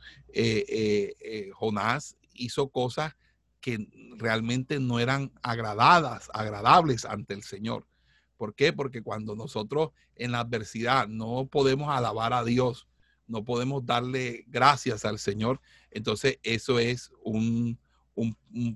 [1.53, 3.13] Jonás hizo cosas
[3.61, 7.85] que realmente no eran agradadas, agradables ante el Señor.
[8.37, 8.71] ¿Por qué?
[8.71, 12.87] Porque cuando nosotros en la adversidad no podemos alabar a Dios,
[13.27, 17.77] no podemos darle gracias al Señor, entonces eso es un,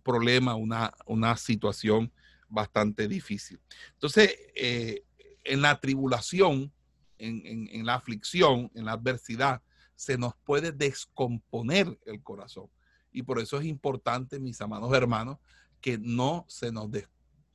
[0.03, 2.11] problema, una, una, situación
[2.49, 3.59] bastante difícil.
[3.93, 5.03] Entonces, eh,
[5.43, 6.71] en la tribulación,
[7.17, 9.61] en, en la aflicción, en la adversidad,
[9.95, 12.67] se nos puede descomponer el corazón.
[13.11, 15.37] Y por eso es importante, mis amados hermanos,
[15.79, 16.89] que no se nos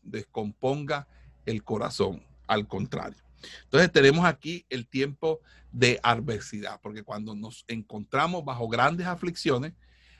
[0.03, 1.09] descomponga
[1.47, 3.23] el corazón, al contrario.
[3.65, 5.41] Entonces tenemos aquí el tiempo
[5.73, 9.73] de adversidad, porque cuando nos encontramos bajo grandes aflicciones,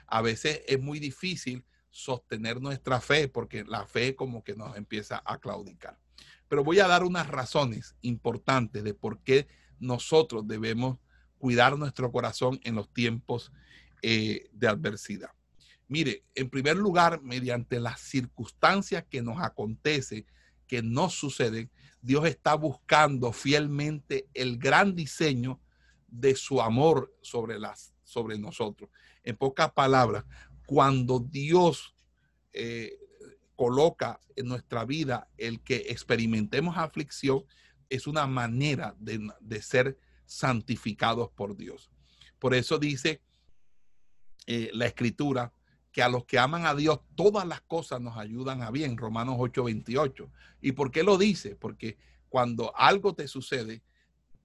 [0.09, 5.23] a veces es muy difícil sostener nuestra fe, porque la fe como que nos empieza
[5.25, 5.99] a claudicar.
[6.49, 9.47] Pero voy a dar unas razones importantes de por qué
[9.79, 10.99] nosotros debemos
[11.39, 13.53] cuidar nuestro corazón en los tiempos
[14.03, 15.31] eh, de adversidad.
[15.89, 20.27] Mire, en primer lugar, mediante las circunstancias que nos acontecen,
[20.67, 21.71] que nos suceden,
[22.03, 25.61] Dios está buscando fielmente el gran diseño
[26.07, 28.91] de su amor sobre, las, sobre nosotros.
[29.29, 30.25] En pocas palabras,
[30.65, 31.95] cuando Dios
[32.55, 32.99] eh,
[33.57, 37.45] coloca en nuestra vida el que experimentemos aflicción,
[37.91, 41.91] es una manera de, ser santificados por Dios.
[42.39, 43.21] Por eso dice
[44.47, 45.53] eh, la escritura
[45.93, 49.37] que a los que aman a Dios todas las cosas nos ayudan a bien, Romanos
[49.37, 50.31] 8:28.
[50.63, 51.55] ¿Y por qué lo dice?
[51.55, 51.99] Porque
[52.31, 53.83] cuando algo te sucede,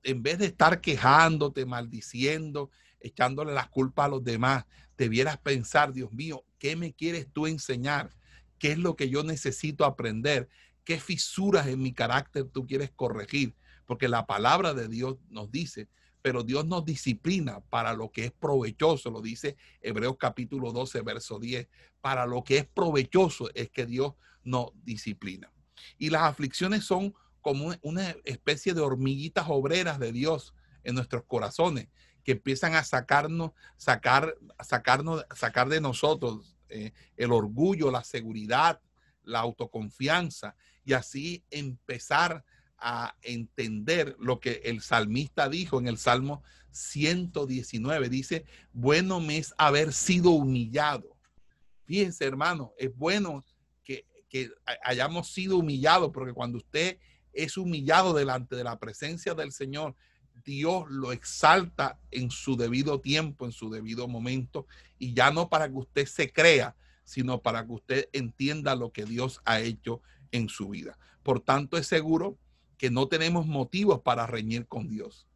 [0.04, 2.70] en vez de estar quejándote, maldiciendo,
[3.04, 4.66] echándole las culpas a los demás,
[4.98, 8.10] debieras pensar, Dios mío, ¿qué me quieres tú enseñar?
[8.58, 10.50] ¿Qué es lo que yo necesito aprender?
[10.84, 13.56] ¿Qué fisuras en mi carácter tú quieres corregir?
[13.86, 15.88] Porque la palabra de Dios nos dice,
[16.22, 21.38] pero Dios nos disciplina para lo que es provechoso, lo dice Hebreos capítulo 12, verso
[21.38, 21.68] 10,
[22.00, 24.14] para lo que es provechoso es que Dios
[24.44, 25.52] nos disciplina.
[25.98, 31.90] Y las aflicciones son como una especie de hormiguitas obreras de Dios en nuestros corazones,
[32.24, 38.82] que empiezan a sacarnos, sacar, sacarnos, sacar de nosotros eh, el orgullo, la seguridad,
[39.24, 42.44] la autoconfianza, y así empezar
[42.78, 48.10] a entender lo que el salmista dijo en el Salmo 119.
[48.10, 51.18] Dice, bueno me es haber sido humillado.
[51.86, 53.46] Fíjense, hermano, es bueno
[53.84, 54.50] que, que
[54.84, 56.98] hayamos sido humillados, porque cuando usted
[57.32, 59.96] es humillado delante de la presencia del Señor,
[60.44, 64.68] Dios lo exalta en su debido tiempo, en su debido momento,
[65.00, 69.06] y ya no para que usted se crea, sino para que usted entienda lo que
[69.06, 70.98] Dios ha hecho en su vida.
[71.22, 72.38] Por tanto, es seguro
[72.78, 75.28] que no tenemos motivos para reñir con Dios.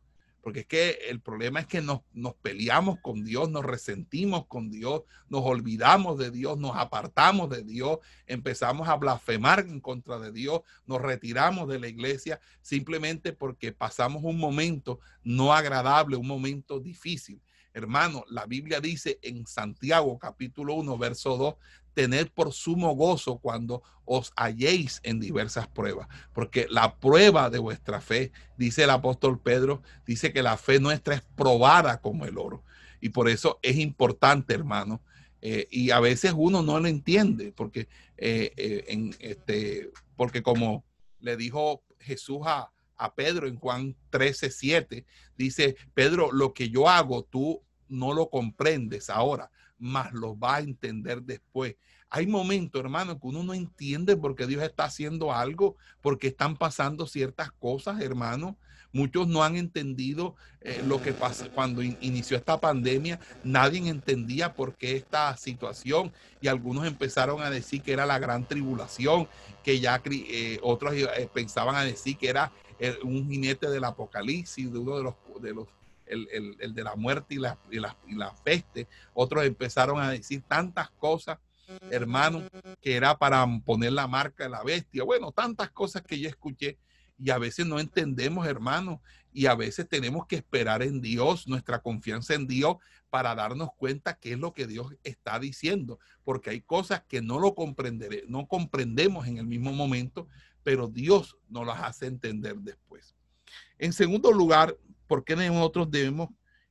[0.47, 4.71] Porque es que el problema es que nos, nos, peleamos con Dios, nos resentimos con
[4.71, 10.31] Dios, nos olvidamos de Dios, nos apartamos de Dios, empezamos a blasfemar en contra de
[10.31, 16.79] Dios, nos retiramos de la iglesia simplemente porque pasamos un momento no agradable, un momento
[16.79, 17.41] difícil.
[17.77, 21.55] Hermano, la Biblia dice en Santiago capítulo 1, verso 2,
[21.93, 28.01] tened por sumo gozo cuando os halléis en diversas pruebas, porque la prueba de vuestra
[28.01, 32.63] fe, dice el apóstol Pedro, dice que la fe nuestra es probada como el oro.
[32.99, 35.03] Y por eso es importante, hermano.
[35.43, 37.81] Eh, y a veces uno no lo entiende, porque,
[38.17, 40.83] eh, eh, en este, porque como
[41.19, 45.05] le dijo Jesús a, a Pedro en Juan 13, 7,
[45.37, 50.61] dice, Pedro, lo que yo hago, tú no lo comprendes ahora, más lo va a
[50.61, 51.75] entender después.
[52.09, 56.55] Hay momentos, hermano, que uno no entiende por qué Dios está haciendo algo, porque están
[56.55, 58.57] pasando ciertas cosas, hermano.
[58.93, 63.19] Muchos no han entendido eh, lo que pasa cuando inició esta pandemia.
[63.43, 68.47] Nadie entendía por qué esta situación y algunos empezaron a decir que era la gran
[68.47, 69.27] tribulación,
[69.63, 72.51] que ya eh, otros eh, pensaban a decir que era
[73.03, 75.15] un jinete del apocalipsis, de uno de los
[76.09, 78.87] el, de la muerte y la, y, la, y la peste.
[79.13, 81.37] Otros empezaron a decir tantas cosas
[81.91, 82.43] hermano,
[82.81, 85.03] que era para poner la marca de la bestia.
[85.03, 86.77] Bueno, tantas cosas que yo escuché
[87.19, 89.01] y a veces no entendemos, hermano,
[89.33, 92.77] y a veces tenemos que esperar en Dios, nuestra confianza en Dios,
[93.09, 97.39] para darnos cuenta qué es lo que Dios está diciendo, porque hay cosas que no
[97.39, 100.27] lo comprenderé, no comprendemos en el mismo momento,
[100.63, 103.15] pero Dios nos las hace entender después.
[103.79, 104.75] En segundo lugar,
[105.07, 106.29] ¿por qué nosotros debemos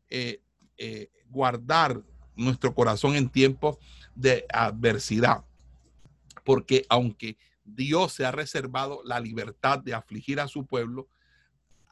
[0.08, 0.40] eh,
[0.78, 2.02] eh, guardar
[2.36, 3.78] nuestro corazón en tiempos
[4.14, 5.44] de adversidad.
[6.44, 11.08] Porque aunque Dios se ha reservado la libertad de afligir a su pueblo,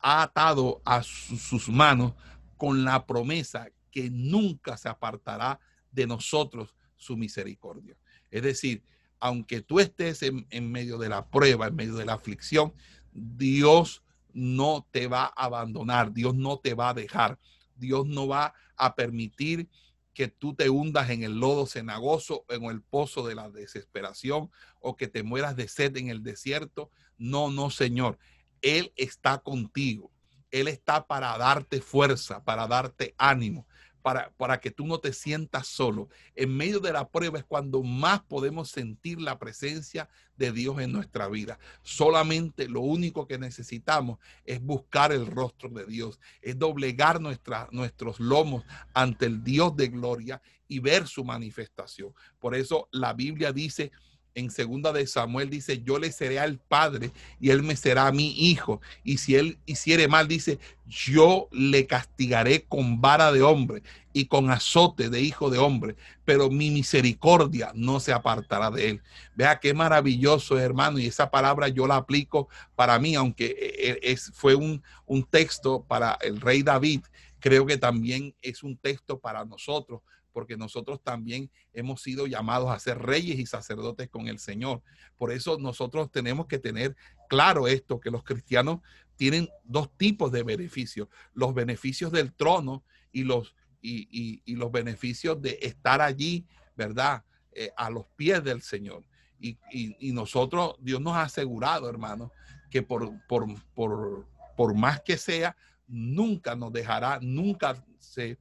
[0.01, 2.13] ha atado a sus manos
[2.57, 5.59] con la promesa que nunca se apartará
[5.91, 7.97] de nosotros su misericordia.
[8.31, 8.85] Es decir,
[9.19, 12.75] aunque tú estés en, en, medio de la prueba, en medio de la aflicción,
[13.13, 14.04] Dios
[14.35, 17.39] no te va a abandonar, Dios no te va a dejar,
[17.77, 19.69] Dios no va a permitir
[20.13, 24.51] que tú te hundas en el lodo cenagoso, en el pozo de la desesperación
[24.81, 26.91] o que te mueras de sed en el desierto.
[27.19, 28.19] No, no, Señor.
[28.63, 30.13] Él está contigo.
[30.51, 33.67] Él está para darte fuerza, para darte ánimo,
[34.05, 36.11] para, que tú no te sientas solo.
[36.35, 40.93] En medio de la prueba es cuando más podemos sentir la presencia de Dios en
[40.93, 41.59] nuestra vida.
[41.81, 48.63] Solamente lo único que necesitamos es buscar el rostro de Dios, es doblegar nuestros lomos
[48.93, 52.13] ante el Dios de gloria y ver su manifestación.
[52.39, 53.91] Por eso la Biblia dice
[54.35, 58.33] en segunda de Samuel dice, yo le seré al padre y él me será mi
[58.51, 58.81] hijo.
[59.05, 63.83] Y si él hiciere mal, dice, yo le castigaré con vara de hombre
[64.13, 69.03] y con azote de hijo de hombre, pero mi misericordia no se apartará de él.
[69.35, 73.99] Vea qué maravilloso, hermano, y esa palabra yo la aplico para mí, aunque eh, eh,
[74.03, 77.03] es, fue un, un texto para el rey David,
[77.41, 80.01] creo que también es un texto para nosotros
[80.35, 84.83] porque nosotros también hemos sido llamados a ser reyes y sacerdotes con el Señor.
[85.17, 86.97] Por eso nosotros tenemos que tener
[87.29, 88.81] claro esto, que los cristianos
[89.17, 95.59] tienen dos tipos de beneficios, los beneficios del trono y los, y, los beneficios de
[95.63, 97.25] estar allí, ¿verdad?
[97.53, 99.05] Eh, a los pies del Señor.
[99.39, 102.33] Y, y, nosotros, Dios nos ha asegurado, hermano,
[102.71, 104.27] que por, por, por,
[104.57, 105.57] por más que sea,
[105.87, 108.39] nunca nos dejará, nunca se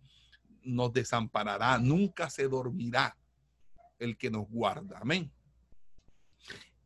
[0.64, 3.18] nos desamparará, nunca se dormirá
[4.00, 5.00] el que nos guarda.
[5.00, 5.32] Amén.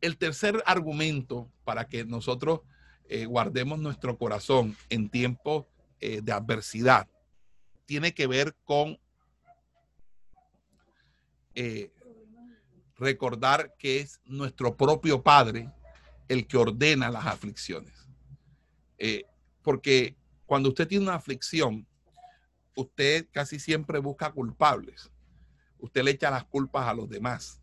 [0.00, 2.60] El tercer argumento para que nosotros
[3.08, 5.66] eh, guardemos nuestro corazón en tiempos
[6.00, 7.08] eh, de adversidad
[7.86, 8.98] tiene que ver con
[11.54, 11.90] eh,
[12.96, 15.72] recordar que es nuestro propio Padre
[16.28, 18.06] el que ordena las aflicciones.
[19.62, 21.87] porque cuando usted tiene una aflicción,
[22.80, 25.10] usted casi siempre busca culpables.
[25.78, 27.60] Usted le echa las culpas a los demás.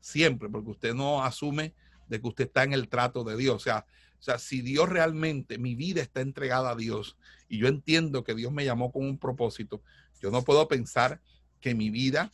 [0.00, 1.74] Siempre, porque usted no asume
[2.08, 3.54] de que usted está en el trato de Dios.
[3.54, 3.86] O sea,
[4.18, 8.34] o sea, si Dios realmente, mi vida está entregada a Dios y yo entiendo que
[8.34, 9.82] Dios me llamó con un propósito,
[10.22, 11.20] yo no puedo pensar
[11.60, 12.32] que mi vida,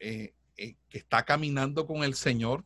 [0.00, 2.64] eh, eh, que está caminando con el Señor,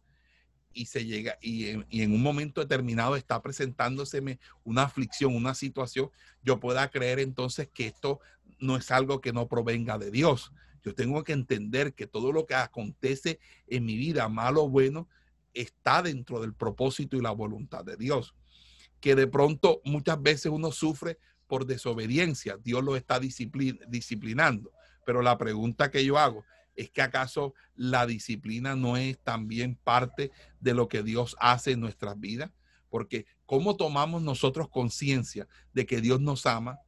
[0.74, 6.10] y se llega y en, un momento determinado está presentándoseme una aflicción, una situación,
[6.42, 8.20] yo pueda creer entonces que esto
[8.62, 10.52] no es algo que no provenga de Dios.
[10.82, 15.08] Yo tengo que entender que todo lo que acontece en mi vida, malo o bueno,
[15.52, 18.34] está dentro del propósito y la voluntad de Dios.
[19.00, 24.72] Que de pronto muchas veces uno sufre por desobediencia, Dios lo está disciplinando.
[25.04, 26.44] Pero la pregunta que yo hago,
[26.74, 31.80] ¿Es que acaso la disciplina no es también parte de lo que Dios hace en
[31.80, 32.50] nuestras vidas?
[32.88, 36.78] Porque ¿cómo tomamos nosotros conciencia de que Dios nos ama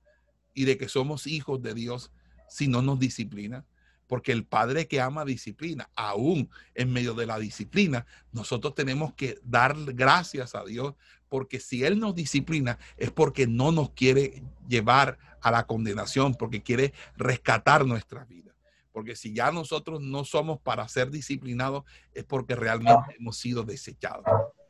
[0.54, 2.12] y de que somos hijos de Dios
[2.48, 3.66] si no nos disciplina?
[4.06, 9.38] Porque el Padre que ama disciplina, aún en medio de la disciplina, nosotros tenemos que
[9.42, 10.94] dar gracias a Dios,
[11.28, 16.62] porque si Él nos disciplina es porque no nos quiere llevar a la condenación, porque
[16.62, 18.54] quiere rescatar nuestra vida.
[18.92, 21.82] Porque si ya nosotros no somos para ser disciplinados,
[22.12, 24.24] es porque realmente hemos sido desechados.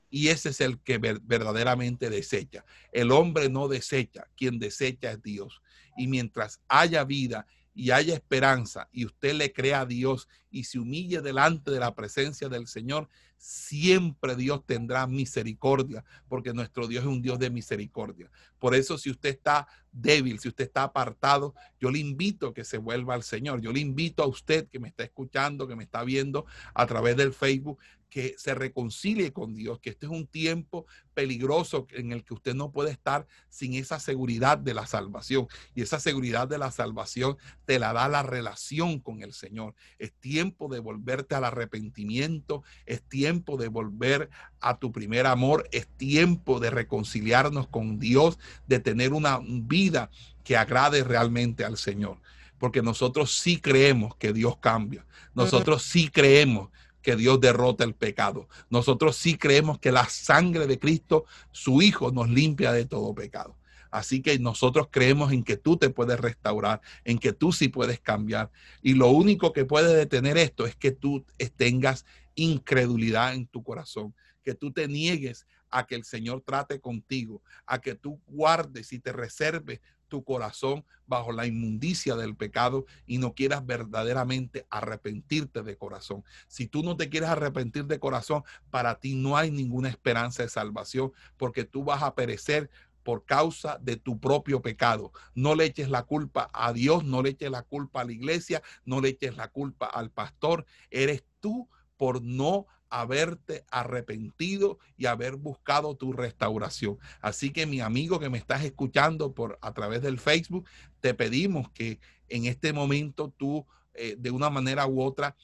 [0.09, 2.65] Y ese es el que verdaderamente desecha.
[2.93, 5.61] El hombre no desecha, quien desecha es Dios.
[5.97, 10.79] Y mientras haya vida y haya esperanza y usted le crea a Dios y se
[10.79, 17.11] humille delante de la presencia del Señor, siempre Dios tendrá misericordia, porque nuestro Dios es
[17.11, 18.31] un Dios de misericordia.
[18.59, 22.65] Por eso si usted está débil, si usted está apartado, yo le invito a que
[22.65, 23.61] se vuelva al Señor.
[23.61, 27.17] Yo le invito a usted que me está escuchando, que me está viendo a través
[27.17, 27.79] del Facebook,
[28.15, 32.55] que se reconcilie con Dios, que este es un tiempo peligroso en el que usted
[32.55, 35.49] no puede estar sin esa seguridad de la salvación.
[35.75, 39.75] Y esa seguridad de la salvación te la da la relación con el Señor.
[39.99, 45.89] Es tiempo de volverte al arrepentimiento, es tiempo de volver a tu primer amor, es
[45.89, 48.39] tiempo de reconciliarnos con Dios,
[48.69, 50.09] de tener una vida
[50.45, 52.21] que agrade realmente al Señor.
[52.59, 55.05] Porque nosotros sí creemos que Dios cambia.
[55.35, 56.71] Nosotros sí creemos
[57.05, 58.49] que Dios derrota el pecado.
[58.71, 63.57] Nosotros sí creemos que la sangre de Cristo, su Hijo, nos limpia de todo pecado.
[63.91, 68.01] Así que nosotros creemos en que tú te puedes restaurar, en que tú sí puedes
[68.01, 68.51] cambiar.
[68.83, 71.25] Y lo único que puede detener esto es que tú
[71.57, 77.43] tengas incredulidad en tu corazón, que tú te niegues a que el Señor trate contigo,
[77.67, 83.19] a que tú guardes y te reserves tu corazón bajo la inmundicia del pecado y
[83.19, 86.25] no quieras verdaderamente arrepentirte de corazón.
[86.49, 90.49] Si tú no te quieres arrepentir de corazón, para ti no hay ninguna esperanza de
[90.49, 92.71] salvación porque tú vas a perecer
[93.05, 95.13] por causa de tu propio pecado.
[95.35, 98.63] No le eches la culpa a Dios, no le eches la culpa a la iglesia,
[98.85, 100.65] no le eches la culpa al pastor.
[100.91, 102.67] Eres tú por no
[103.01, 106.97] haberte arrepentido y haber buscado tu restauración.
[107.21, 110.69] Así que mi amigo que me estás escuchando por a través del Facebook,
[111.01, 115.35] te pedimos que en este momento tú eh, de una manera u otra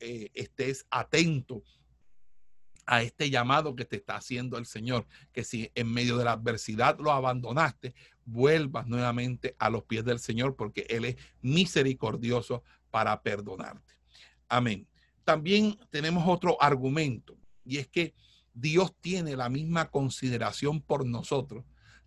[0.00, 1.62] eh, estés atento
[2.86, 6.32] a este llamado que te está haciendo el Señor, que si en medio de la
[6.32, 7.94] adversidad lo abandonaste,
[8.24, 13.94] vuelvas nuevamente a los pies del Señor, porque Él es misericordioso para perdonarte.
[14.48, 14.88] Amén
[15.26, 18.14] también tenemos otro argumento Y es que
[18.54, 21.64] Dios tiene la misma consideración por nosotros,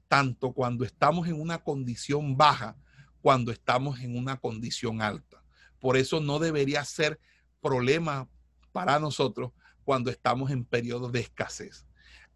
[0.07, 2.77] tanto cuando estamos en una condición baja,
[3.21, 5.43] cuando estamos en una condición alta.
[5.79, 7.19] Por eso no debería ser
[7.61, 8.27] problema
[8.71, 9.51] para nosotros
[9.83, 11.85] cuando estamos en periodos de escasez.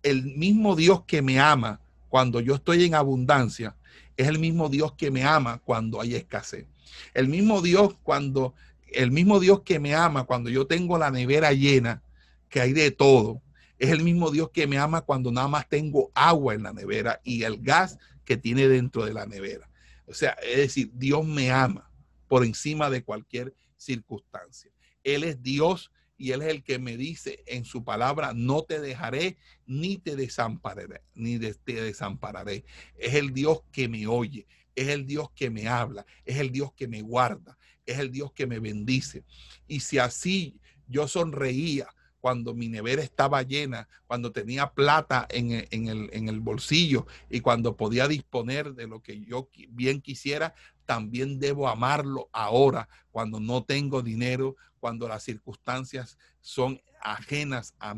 [0.04, 1.80] El mismo Dios que me ama
[2.10, 3.78] cuando yo estoy en abundancia
[4.18, 6.68] es el mismo Dios que me ama cuando hay escasez.
[7.14, 8.54] El mismo Dios cuando
[8.94, 12.04] el mismo Dios que me ama cuando yo tengo la nevera llena,
[12.50, 13.42] que hay de todo,
[13.80, 17.20] es el mismo Dios que me ama cuando nada más tengo agua en la nevera
[17.24, 19.70] y el gas que tiene dentro de la nevera.
[20.06, 21.90] O sea, es decir, Dios me ama
[22.28, 24.72] por encima de cualquier circunstancia.
[25.04, 28.80] Él es Dios y Él es el que me dice en su palabra, no te
[28.80, 32.64] dejaré ni te desampararé, ni te desampararé.
[32.98, 36.72] Es el Dios que me oye, es el Dios que me habla, es el Dios
[36.74, 39.24] que me guarda, es el Dios que me bendice.
[39.68, 41.88] Y si así yo sonreía
[42.24, 45.68] cuando mi nevera estaba llena, cuando tenía plata en, el,
[46.14, 50.56] en, el, bolsillo y cuando podía disponer de lo que yo bien quisiera,
[50.86, 57.96] también debo amarlo ahora, cuando no tengo dinero, cuando las circunstancias son ajenas a,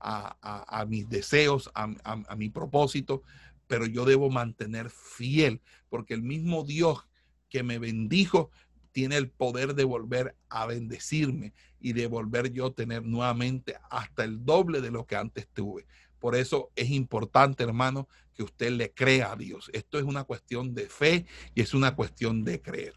[0.00, 3.22] a, a mis deseos, a mi propósito,
[3.68, 7.06] pero yo debo mantener fiel, porque el mismo Dios
[7.48, 8.50] que me bendijo
[8.96, 14.24] tiene el poder de volver a bendecirme y de volver yo a tener nuevamente hasta
[14.24, 15.86] el doble de lo que antes tuve.
[16.18, 19.68] Por eso es importante, hermano, que usted le crea a Dios.
[19.74, 22.94] Esto es una cuestión de fe y es una cuestión de creer.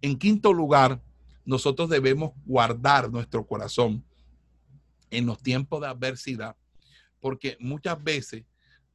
[0.00, 1.02] En quinto lugar,
[1.44, 4.02] nosotros debemos guardar nuestro corazón
[5.10, 6.56] en los tiempos de adversidad,
[7.20, 8.44] porque muchas veces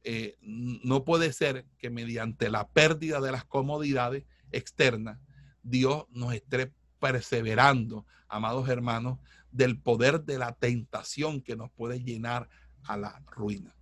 [0.02, 5.20] eh, no puede ser que mediante la pérdida de las comodidades externas,
[5.64, 9.18] Dios nos esté perseverando, amados hermanos,
[9.50, 12.48] del poder de la tentación que nos puede llenar
[12.84, 13.74] a la ruina.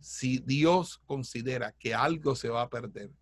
[0.00, 3.12] Si Dios considera que algo se va a perder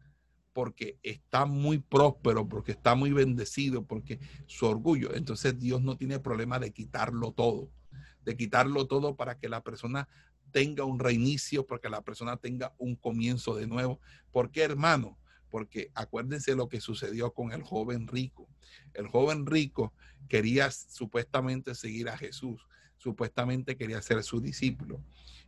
[0.52, 6.20] porque está muy próspero, porque está muy bendecido, porque su orgullo, entonces Dios no tiene
[6.20, 7.70] problema de quitarlo todo,
[8.24, 10.08] de quitarlo todo para que la persona
[10.52, 13.98] tenga un reinicio, para que la persona tenga un comienzo de nuevo.
[14.30, 15.18] ¿Por qué, hermano?
[15.54, 18.48] Porque acuérdense lo que sucedió con el joven rico.
[18.92, 19.94] El joven rico
[20.28, 25.00] quería supuestamente seguir a Jesús, supuestamente quería ser su discípulo.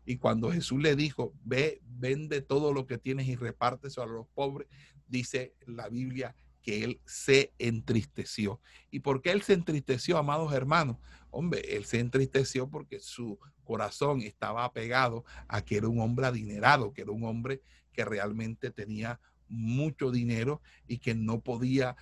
[0.04, 4.28] Y cuando Jesús le dijo, ve, vende todo lo que tienes y repártese a los
[4.28, 4.68] pobres,
[5.08, 8.60] dice la Biblia que él se entristeció.
[8.92, 10.98] ¿Y por qué él se entristeció, amados hermanos?
[11.30, 16.92] Hombre, él se entristeció porque su corazón estaba apegado a que era un hombre adinerado,
[16.92, 17.60] que era un hombre
[17.92, 19.18] que realmente tenía
[19.48, 21.96] mucho dinero y que no podía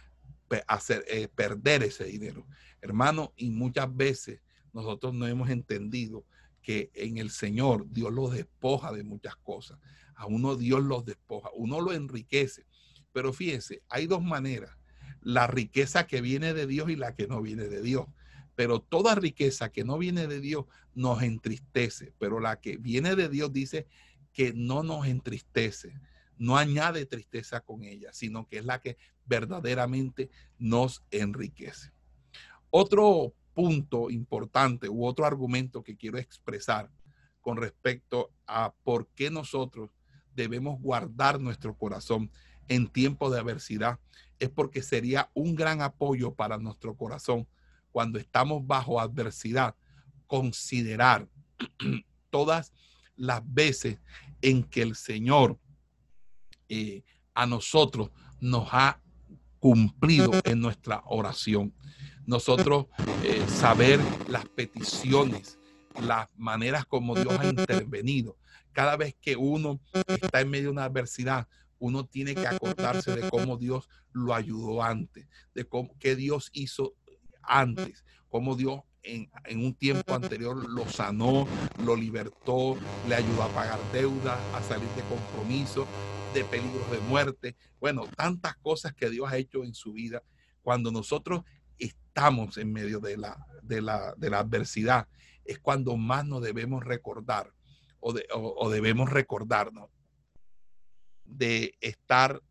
[0.67, 2.47] hacer, eh, perder ese dinero.
[2.81, 4.41] Hermano, y muchas veces
[4.73, 6.25] nosotros no hemos entendido
[6.63, 9.79] que en el Señor Dios los despoja de muchas cosas.
[10.15, 12.67] A uno Dios los despoja, uno lo enriquece.
[13.13, 14.77] Pero fíjense, hay dos maneras.
[15.21, 18.07] La riqueza que viene de Dios y la que no viene de Dios.
[18.55, 22.13] Pero toda riqueza que no viene de Dios nos entristece.
[22.19, 23.87] Pero la que viene de Dios dice
[24.33, 25.95] que no nos entristece
[26.39, 31.93] no añade tristeza con ella, sino que es la que verdaderamente nos enriquece.
[32.71, 36.91] Otro punto importante u otro argumento que quiero expresar
[37.41, 39.91] con respecto a por qué nosotros
[40.35, 42.31] debemos guardar nuestro corazón
[42.69, 44.01] en tiempo de adversidad
[44.39, 47.47] es porque sería un gran apoyo para nuestro corazón
[47.93, 49.77] cuando estamos bajo adversidad
[50.27, 51.29] considerar
[52.31, 52.73] todas
[53.17, 53.99] las veces
[54.43, 55.59] en que el Señor
[56.69, 57.03] eh,
[57.35, 58.11] a nosotros
[58.41, 59.01] nos ha
[59.59, 61.75] cumplido en nuestra oración.
[62.27, 62.87] Nosotros
[63.23, 65.59] eh, saber las peticiones,
[66.01, 68.37] las maneras como Dios ha intervenido.
[68.73, 71.49] Cada vez que uno está en medio de una adversidad,
[71.79, 76.95] uno tiene que acordarse de cómo Dios lo ayudó antes, de cómo, qué Dios hizo
[77.43, 81.47] antes, cómo Dios en, un tiempo anterior lo sanó,
[81.85, 82.77] lo libertó,
[83.09, 85.87] le ayudó a pagar deuda, a salir de compromiso,
[86.33, 87.57] de peligros de muerte.
[87.81, 90.23] Bueno, tantas cosas que Dios ha hecho en su vida.
[90.63, 91.43] Cuando nosotros
[91.79, 95.07] estamos en medio de la, de la, de la adversidad,
[95.45, 97.53] es cuando más nos debemos recordar
[98.01, 99.89] o, de, o, debemos recordarnos
[101.25, 102.43] de estar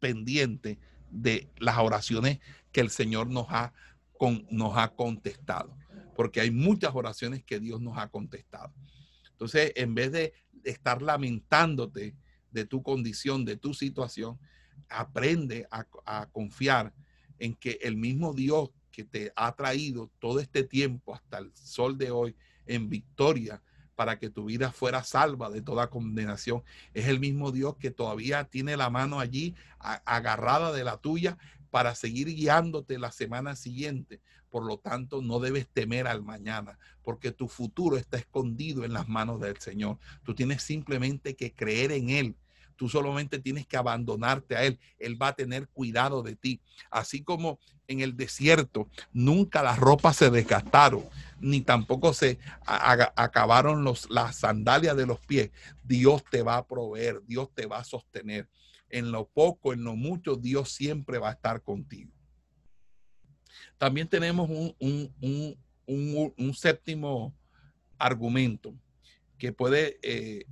[0.00, 0.78] pendiente
[1.10, 2.40] de las oraciones
[2.72, 3.72] que el Señor nos ha,
[4.18, 5.76] con, nos ha contestado.
[6.16, 8.72] Porque hay muchas oraciones que Dios nos ha contestado.
[9.30, 12.16] Entonces, en vez de estar lamentándote
[12.50, 14.38] de tu condición, de tu situación,
[14.88, 16.92] aprende a, confiar
[17.38, 21.96] en que el mismo Dios que te ha traído todo este tiempo hasta el sol
[21.98, 22.34] de hoy
[22.66, 23.62] en victoria
[23.94, 26.62] para que tu vida fuera salva de toda condenación.
[26.94, 31.36] Es el mismo Dios que todavía tiene la mano allí agarrada de la tuya
[31.70, 34.20] para seguir guiándote la semana siguiente.
[34.50, 39.08] Por lo tanto, no debes temer al mañana, porque tu futuro está escondido en las
[39.08, 39.98] manos del Señor.
[40.24, 42.36] Tú tienes simplemente que creer en Él.
[42.76, 44.78] Tú solamente tienes que abandonarte a Él.
[44.98, 46.60] Él va a tener cuidado de ti.
[46.90, 47.58] Así como
[47.88, 51.04] en el desierto nunca las ropas se desgastaron,
[51.40, 55.50] ni tampoco se acabaron los, las sandalias de los pies.
[55.82, 58.48] Dios te va a proveer, Dios te va a sostener
[58.90, 62.12] en lo poco, en lo mucho, Dios siempre va a estar contigo.
[63.76, 67.34] También tenemos un, séptimo
[67.98, 68.74] argumento
[69.38, 70.46] que puede, eh,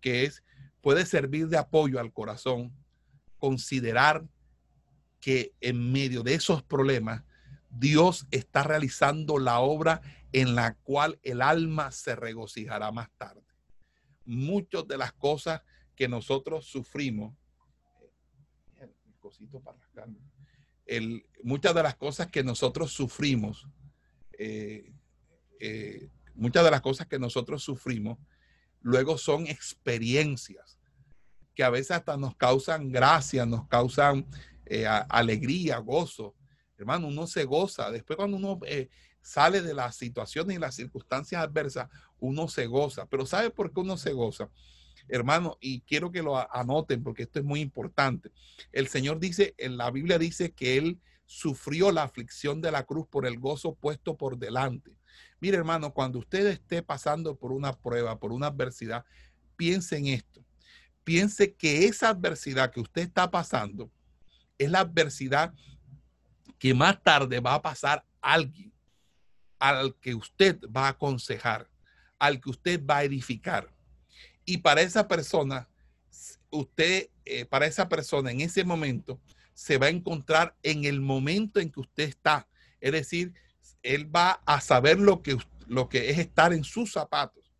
[0.00, 0.42] que es,
[0.80, 2.72] puede servir de apoyo al corazón,
[3.38, 4.26] considerar
[5.20, 7.22] que en medio de esos problemas,
[7.70, 13.42] Dios está realizando la obra en la cual el alma se regocijará más tarde.
[14.24, 15.62] Muchas de las cosas
[15.94, 17.34] que nosotros sufrimos
[20.86, 23.66] El, muchas de las cosas que nosotros sufrimos,
[24.38, 24.92] eh,
[25.60, 28.18] eh, muchas de las cosas que nosotros sufrimos,
[28.80, 30.78] luego son experiencias
[31.54, 34.26] que a veces hasta nos causan gracia, nos causan
[34.66, 36.34] eh, alegría, gozo.
[36.78, 37.90] Hermano, uno se goza.
[37.90, 38.58] Después cuando uno
[39.20, 43.06] sale de las situaciones y las circunstancias adversas, uno se goza.
[43.06, 44.50] Pero ¿sabe por qué uno se goza?
[45.08, 48.30] Hermano, y quiero que lo anoten porque esto es muy importante.
[48.72, 53.06] El Señor dice, en la Biblia dice que Él sufrió la aflicción de la cruz
[53.08, 54.96] por el gozo puesto por delante.
[55.40, 59.04] Mire, hermano, cuando usted esté pasando por una prueba, por una adversidad,
[59.56, 60.44] piense en esto.
[61.04, 63.90] Piense que esa adversidad que usted está pasando
[64.58, 65.52] es la adversidad
[66.58, 68.72] que más tarde va a pasar alguien
[69.58, 71.68] al que usted va a aconsejar,
[72.18, 73.72] al que usted va a edificar.
[74.44, 75.68] Y para esa persona,
[76.50, 79.20] usted, eh, para esa persona en ese momento,
[79.54, 82.48] se va a encontrar en el momento en que usted está.
[82.80, 83.32] Es decir,
[83.82, 85.36] él va a saber lo que,
[85.66, 87.52] lo que es estar en sus zapatos,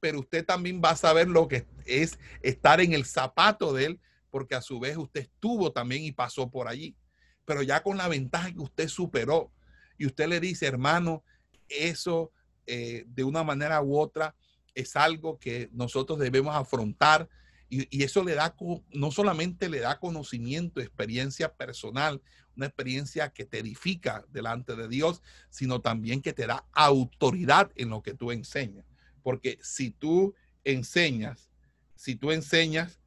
[0.00, 4.00] pero usted también va a saber lo que es estar en el zapato de él,
[4.30, 6.96] porque a su vez usted estuvo también y pasó por allí.
[7.44, 9.52] Pero ya con la ventaja que usted superó
[9.98, 11.22] y usted le dice, hermano,
[11.68, 12.32] eso
[12.66, 14.34] eh, de una manera u otra
[14.74, 17.28] es algo que nosotros debemos afrontar
[17.68, 18.54] y, eso le da,
[18.90, 22.20] no solamente le da conocimiento, experiencia personal,
[22.54, 27.88] una experiencia que te edifica delante de Dios, sino también que te da autoridad en
[27.88, 28.84] lo que tú enseñas.
[29.22, 31.50] Porque si tú enseñas,
[31.96, 33.00] si tú enseñas,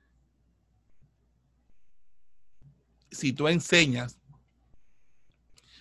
[3.11, 4.20] si tú enseñas,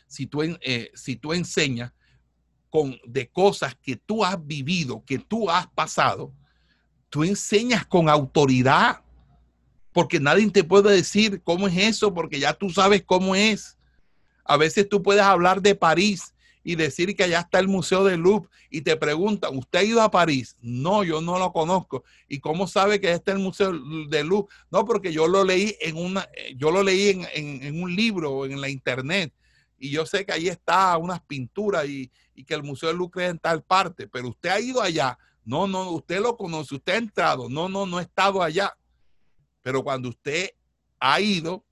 [0.07, 1.95] si tú, eh, si tú enseñas,
[3.05, 6.33] de cosas que tú has vivido, que tú has pasado,
[7.09, 9.01] tú enseñas con autoridad,
[9.93, 13.79] porque nadie te puede decir cómo es eso, porque ya tú sabes cómo es.
[14.45, 18.17] A veces tú puedes hablar de París y decir que allá está el Museo de
[18.17, 20.57] Louvre y te preguntan, ¿usted ha ido a París?
[20.61, 22.03] No, yo no lo conozco.
[22.29, 23.73] ¿Y cómo sabe que está el Museo
[24.09, 24.53] de Louvre?
[24.73, 28.47] No, porque yo lo leí en una, yo lo leí en, en un libro o
[28.47, 29.33] en la internet
[29.79, 32.11] y yo sé que ahí está unas pinturas y,
[32.43, 35.17] que el Museo de Lucre en tal parte, pero usted ha ido allá.
[35.45, 37.49] No, no, usted lo conoce, usted ha entrado.
[37.49, 38.77] No, no, no ha estado allá.
[39.63, 40.51] Pero cuando usted
[40.99, 41.65] ha ido,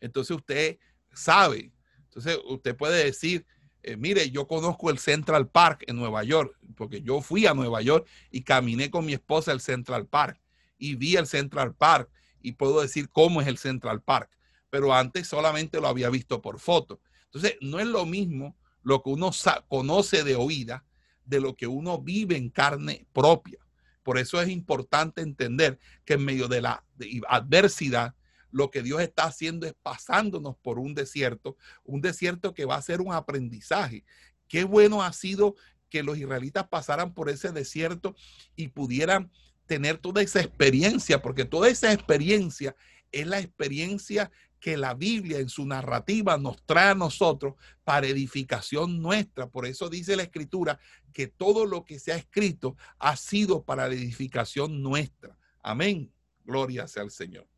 [0.00, 0.78] entonces usted
[1.12, 1.72] sabe.
[2.04, 3.46] Entonces usted puede decir,
[3.82, 7.82] eh, mire, yo conozco el Central Park en Nueva York, porque yo fui a Nueva
[7.82, 10.40] York y caminé con mi esposa el Central Park
[10.78, 14.30] y vi el Central Park y puedo decir cómo es el Central Park.
[14.70, 17.00] Pero antes solamente lo había visto por foto.
[17.24, 19.30] Entonces, no es lo mismo lo que uno
[19.68, 20.84] conoce de oída
[21.24, 23.58] de lo que uno vive en carne propia.
[24.02, 26.84] Por eso es importante entender que en medio de la
[27.28, 28.14] adversidad,
[28.50, 32.82] lo que Dios está haciendo es pasándonos por un desierto, un desierto que va a
[32.82, 34.04] ser un aprendizaje.
[34.48, 35.54] Qué bueno ha sido
[35.88, 38.14] que los israelitas pasaran por ese desierto
[38.56, 39.30] y pudieran
[39.66, 42.74] tener toda esa experiencia, porque toda esa experiencia
[43.10, 44.30] es la experiencia
[44.62, 49.48] que la Biblia en su narrativa nos trae a nosotros para edificación nuestra.
[49.48, 50.78] Por eso dice la escritura
[51.12, 55.36] que todo lo que se ha escrito ha sido para la edificación nuestra.
[55.64, 56.12] Amén.
[56.44, 57.48] Gloria sea al Señor.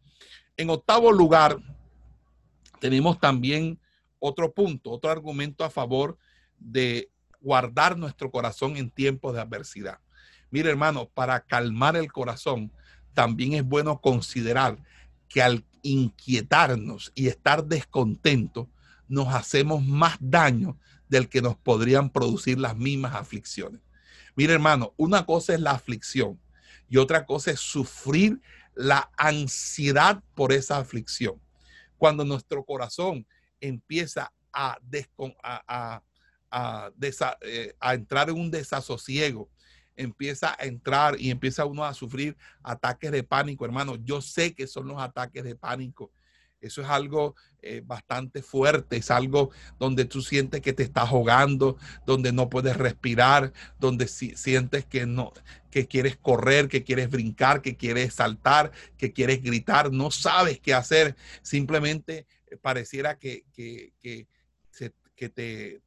[0.56, 1.58] En octavo lugar,
[2.80, 3.78] tenemos también
[4.18, 6.16] otro punto, otro argumento a favor
[6.58, 9.98] de guardar nuestro corazón en tiempos de adversidad.
[10.50, 12.72] Mire, hermano, para calmar el corazón,
[13.12, 14.78] también es bueno considerar
[15.28, 18.66] que al inquietarnos y estar descontentos,
[19.06, 20.76] nos hacemos más daño
[21.08, 23.80] del que nos podrían producir las mismas aflicciones.
[24.34, 26.40] Mire, hermano, una cosa es la aflicción
[26.88, 28.40] y otra cosa es sufrir
[28.74, 31.40] la ansiedad por esa aflicción.
[31.96, 33.26] Cuando nuestro corazón
[33.60, 34.78] empieza a,
[37.40, 39.48] eh, a, entrar en un desasosiego,
[39.96, 43.96] empieza a entrar y empieza uno a sufrir ataques de pánico, hermano.
[43.96, 46.12] Yo sé que son los ataques de pánico
[46.64, 51.76] eso es algo eh, bastante fuerte, es algo donde tú sientes que te estás ahogando,
[52.06, 55.32] donde no puedes respirar, donde sientes que no,
[55.70, 60.72] que quieres correr, que quieres brincar, que quieres saltar, que quieres gritar, no sabes qué
[60.72, 61.16] hacer.
[61.42, 64.26] Simplemente eh, pareciera que, que, que,
[65.14, 65.82] que te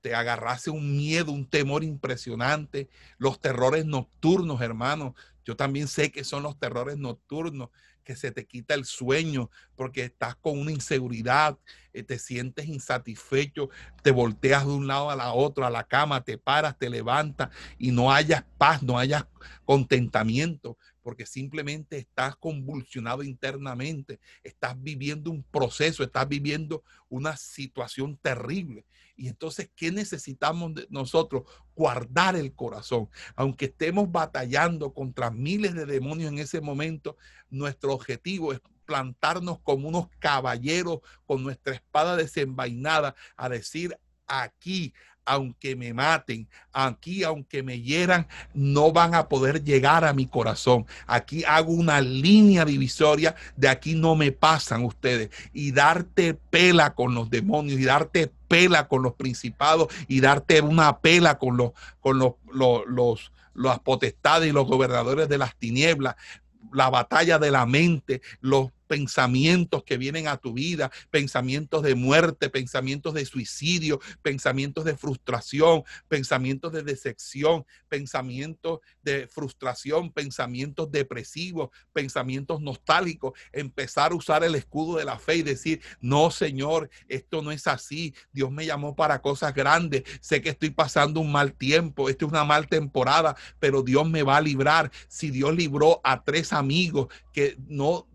[0.00, 2.88] te agarrase un miedo, un temor impresionante,
[3.18, 5.14] los terrores nocturnos, hermano.
[5.44, 7.70] Yo también sé que son los terrores nocturnos,
[8.04, 11.58] que se te quita el sueño porque estás con una inseguridad,
[11.92, 13.68] eh, te sientes insatisfecho,
[14.02, 17.50] te volteas de un lado a la otro, a la cama, te paras, te levantas
[17.76, 19.26] y no hayas paz, no hayas
[19.66, 20.78] contentamiento,
[21.08, 28.84] porque simplemente estás convulsionado internamente, estás viviendo un proceso, estás viviendo una situación terrible.
[29.16, 31.44] Y entonces, ¿qué necesitamos de nosotros?
[31.74, 33.08] Guardar el corazón.
[33.36, 37.16] Aunque estemos batallando contra miles de demonios en ese momento,
[37.48, 44.92] nuestro objetivo es plantarnos como unos caballeros con nuestra espada desenvainada a decir, aquí
[45.28, 50.86] aunque me maten, aquí aunque me hieran, no van a poder llegar a mi corazón.
[51.06, 55.30] Aquí hago una línea divisoria, de aquí no me pasan ustedes.
[55.52, 60.98] Y darte pela con los demonios y darte pela con los principados y darte una
[60.98, 66.14] pela con los, con los, los, los las potestades y los gobernadores de las tinieblas,
[66.72, 72.50] la batalla de la mente, los pensamientos que vienen a tu vida, pensamientos de muerte,
[72.50, 82.60] pensamientos de suicidio, pensamientos de frustración, pensamientos de decepción, pensamientos de frustración, pensamientos depresivos, pensamientos
[82.60, 87.52] nostálgicos, empezar a usar el escudo de la fe y decir, no, Señor, esto no
[87.52, 92.08] es así, Dios me llamó para cosas grandes, sé que estoy pasando un mal tiempo,
[92.08, 94.90] esta es una mal temporada, pero Dios me va a librar.
[95.08, 98.06] Si Dios libró a tres amigos que no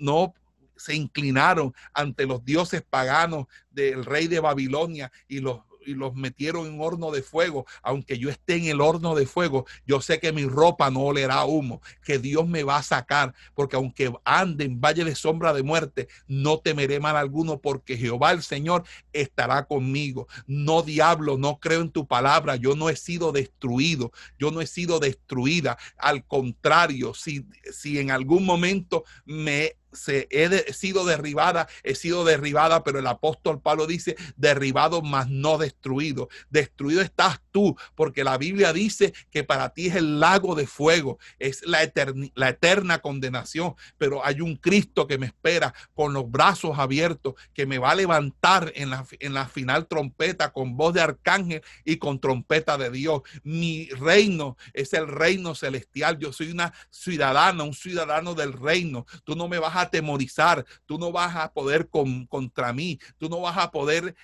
[0.00, 0.34] no
[0.76, 6.66] se inclinaron ante los dioses paganos del rey de Babilonia y los y los metieron
[6.66, 10.32] en horno de fuego, aunque yo esté en el horno de fuego, yo sé que
[10.32, 14.80] mi ropa no olerá humo, que Dios me va a sacar, porque aunque ande en
[14.80, 20.28] valle de sombra de muerte, no temeré mal alguno, porque Jehová el Señor estará conmigo.
[20.46, 24.66] No diablo, no creo en tu palabra, yo no he sido destruido, yo no he
[24.66, 25.78] sido destruida.
[25.96, 32.84] Al contrario, si, si en algún momento me se, he sido derribada, he sido derribada,
[32.84, 36.28] pero el apóstol Pablo dice, derribado, mas no destruido.
[36.50, 41.18] Destruido estás tú, porque la Biblia dice que para ti es el lago de fuego,
[41.38, 41.80] es la,
[42.34, 47.66] la eterna condenación, pero hay un Cristo que me espera con los brazos abiertos, que
[47.66, 51.96] me va a levantar en la, en la final trompeta con voz de arcángel y
[51.96, 53.22] con trompeta de Dios.
[53.42, 56.18] Mi reino es el reino celestial.
[56.18, 59.06] Yo soy una ciudadana, un ciudadano del reino.
[59.24, 63.28] Tú no me vas a atemorizar, tú no vas a poder con, contra mí, tú
[63.28, 64.14] no vas a poder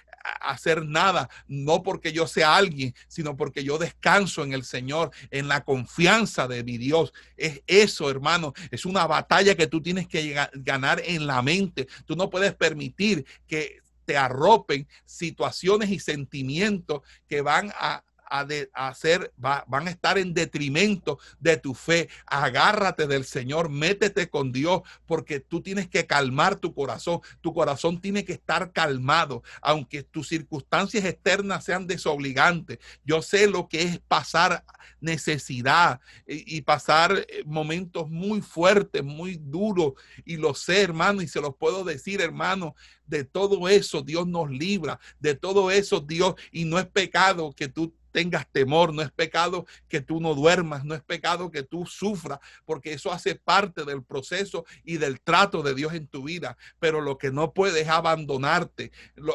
[0.41, 5.49] hacer nada, no porque yo sea alguien, sino porque yo descanso en el Señor, en
[5.49, 7.13] la confianza de mi Dios.
[7.37, 11.87] Es eso, hermano, es una batalla que tú tienes que ganar en la mente.
[12.07, 19.33] Tú no puedes permitir que te arropen situaciones y sentimientos que van a a, hacer,
[19.37, 22.09] van a estar en detrimento de tu fe.
[22.27, 27.20] Agárrate del Señor, métete con Dios, porque tú tienes que calmar tu corazón.
[27.41, 32.79] Tu corazón tiene que estar calmado, aunque tus circunstancias externas sean desobligantes.
[33.05, 34.64] Yo sé lo que es pasar
[35.01, 41.29] necesidad y, y pasar eh, momentos muy fuertes, muy duros, y lo sé, hermano, y
[41.29, 42.74] se los puedo decir, hermano,
[43.07, 47.68] de todo eso Dios nos libra, de todo eso Dios, y no es pecado que
[47.68, 51.85] tú tengas temor, no es pecado que tú no duermas, no es pecado que tú
[51.85, 56.57] sufras, porque eso hace parte del proceso y del trato de Dios en tu vida.
[56.79, 58.91] Pero lo que no puedes es abandonarte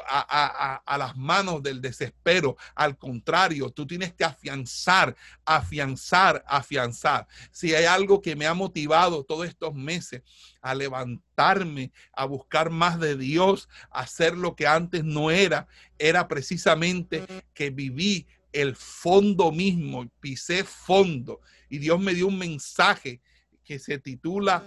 [0.09, 2.57] a, a las manos del desespero.
[2.73, 5.15] Al contrario, tú tienes que afianzar,
[5.45, 7.27] afianzar, afianzar.
[7.51, 10.23] Si hay algo que me ha motivado todos estos meses
[10.59, 15.67] a levantarme, a buscar más de Dios, a hacer lo que antes no era,
[15.99, 23.21] era precisamente que viví el fondo mismo, pisé fondo y Dios me dio un mensaje
[23.63, 24.63] que se titula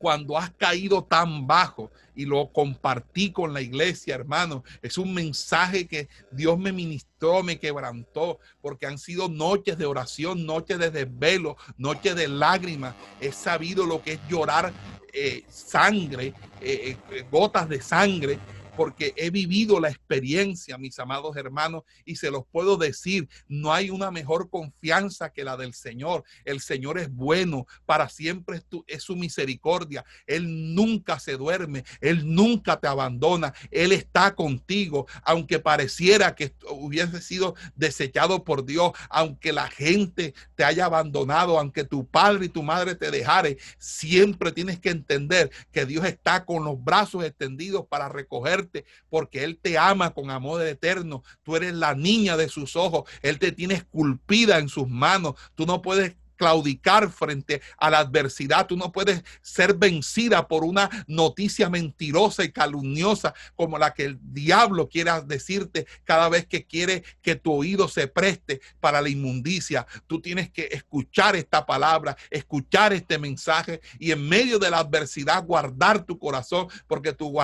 [0.00, 4.64] cuando has caído tan bajo y lo compartí con la iglesia, hermano.
[4.80, 10.46] Es un mensaje que Dios me ministró, me quebrantó, porque han sido noches de oración,
[10.46, 12.94] noches de desvelo, noches de lágrimas.
[13.20, 14.72] He sabido lo que es llorar
[15.12, 16.32] eh, sangre,
[16.62, 18.38] eh, eh, gotas de sangre
[18.80, 23.90] porque he vivido la experiencia, mis amados hermanos, y se los puedo decir, no hay
[23.90, 26.24] una mejor confianza que la del Señor.
[26.46, 30.02] El Señor es bueno, para siempre es, su misericordia.
[30.26, 37.20] Él nunca se duerme, Él nunca te abandona, Él está contigo, aunque pareciera que hubiese
[37.20, 42.62] sido desechado por Dios, aunque la gente te haya abandonado, aunque tu padre y tu
[42.62, 48.08] madre te dejare, siempre tienes que entender que Dios está con los brazos extendidos para
[48.08, 48.69] recogerte
[49.08, 51.22] porque Él te ama con amor eterno.
[51.42, 53.08] Tú eres la niña de sus ojos.
[53.22, 55.34] Él te tiene esculpida en sus manos.
[55.54, 58.66] Tú no puedes claudicar frente a la adversidad.
[58.66, 64.18] Tú no puedes ser vencida por una noticia mentirosa y calumniosa como la que el
[64.22, 69.86] diablo quiera decirte cada vez que quiere que tu oído se preste para la inmundicia.
[70.06, 75.44] Tú tienes que escuchar esta palabra, escuchar este mensaje y en medio de la adversidad
[75.44, 77.34] guardar tu corazón porque tu,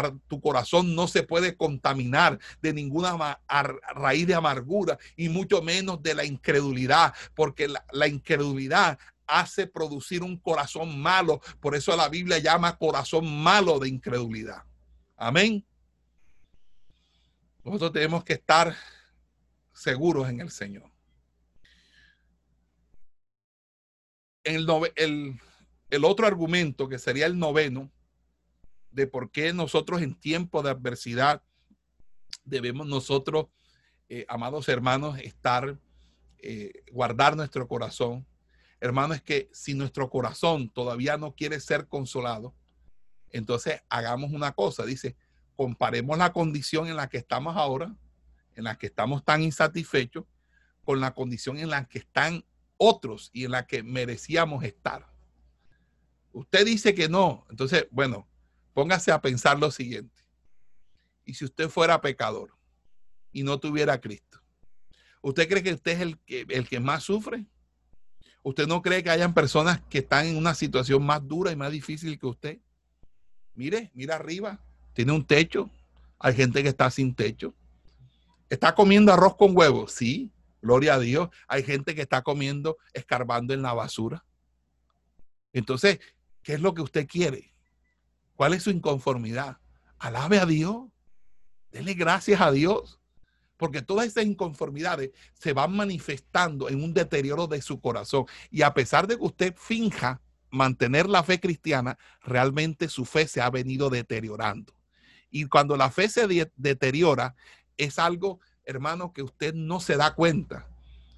[0.40, 3.40] corazón no se puede contaminar de ninguna
[3.94, 8.86] raíz de amargura y mucho menos de la incredulidad porque la incredulidad
[9.26, 11.41] hace producir un corazón malo.
[11.61, 14.62] Por eso la Biblia llama corazón malo de incredulidad.
[15.16, 15.64] Amén.
[17.64, 18.76] Nosotros tenemos que estar
[19.72, 20.91] seguros en el Señor.
[24.45, 25.41] El, el,
[25.91, 27.91] el otro argumento que sería el noveno
[28.93, 31.43] de por qué nosotros en tiempo de adversidad
[32.45, 33.49] debemos nosotros,
[34.09, 35.78] eh, amados hermanos, estar,
[36.39, 38.26] eh, guardar nuestro corazón
[38.80, 42.54] hermano, es que si nuestro corazón todavía no quiere ser consolado,
[43.30, 45.16] entonces hagamos una cosa, dice,
[45.56, 47.94] comparemos la condición en la que estamos ahora,
[48.54, 50.24] en la que estamos tan insatisfechos,
[50.84, 52.44] con la condición en la que están
[52.76, 55.06] otros y en la que merecíamos estar.
[56.32, 58.28] Usted dice que no, entonces, bueno,
[58.72, 60.22] póngase a pensar lo siguiente.
[61.24, 62.56] Y si usted fuera pecador
[63.32, 64.40] y no tuviera Cristo,
[65.22, 67.46] ¿usted cree que usted es el que, el que más sufre?
[68.47, 71.72] ¿Usted no cree que hayan personas que están en una situación más dura y más
[71.72, 72.61] difícil que usted?
[73.57, 75.68] Mire, mira arriba, tiene un techo.
[76.20, 77.57] Hay gente que está sin techo.
[78.49, 79.90] ¿Está comiendo arroz con huevos?
[79.90, 80.30] Sí,
[80.62, 81.28] gloria a Dios.
[81.49, 84.24] Hay gente que está comiendo, escarbando en la basura.
[85.53, 85.99] Entonces,
[86.44, 87.53] ¿qué es lo que usted quiere?
[88.36, 89.57] ¿Cuál es su inconformidad?
[89.99, 90.84] Alabe a Dios.
[91.72, 93.01] Dele gracias a Dios
[93.57, 98.26] porque todas esas inconformidades se van manifestando en un deterioro de su corazón.
[98.50, 103.40] Y a pesar de que usted finja mantener la fe cristiana, realmente su fe se
[103.40, 104.74] ha venido deteriorando.
[105.30, 107.34] Y cuando la fe se deteriora,
[107.76, 110.68] es algo, hermano, que usted no se da cuenta.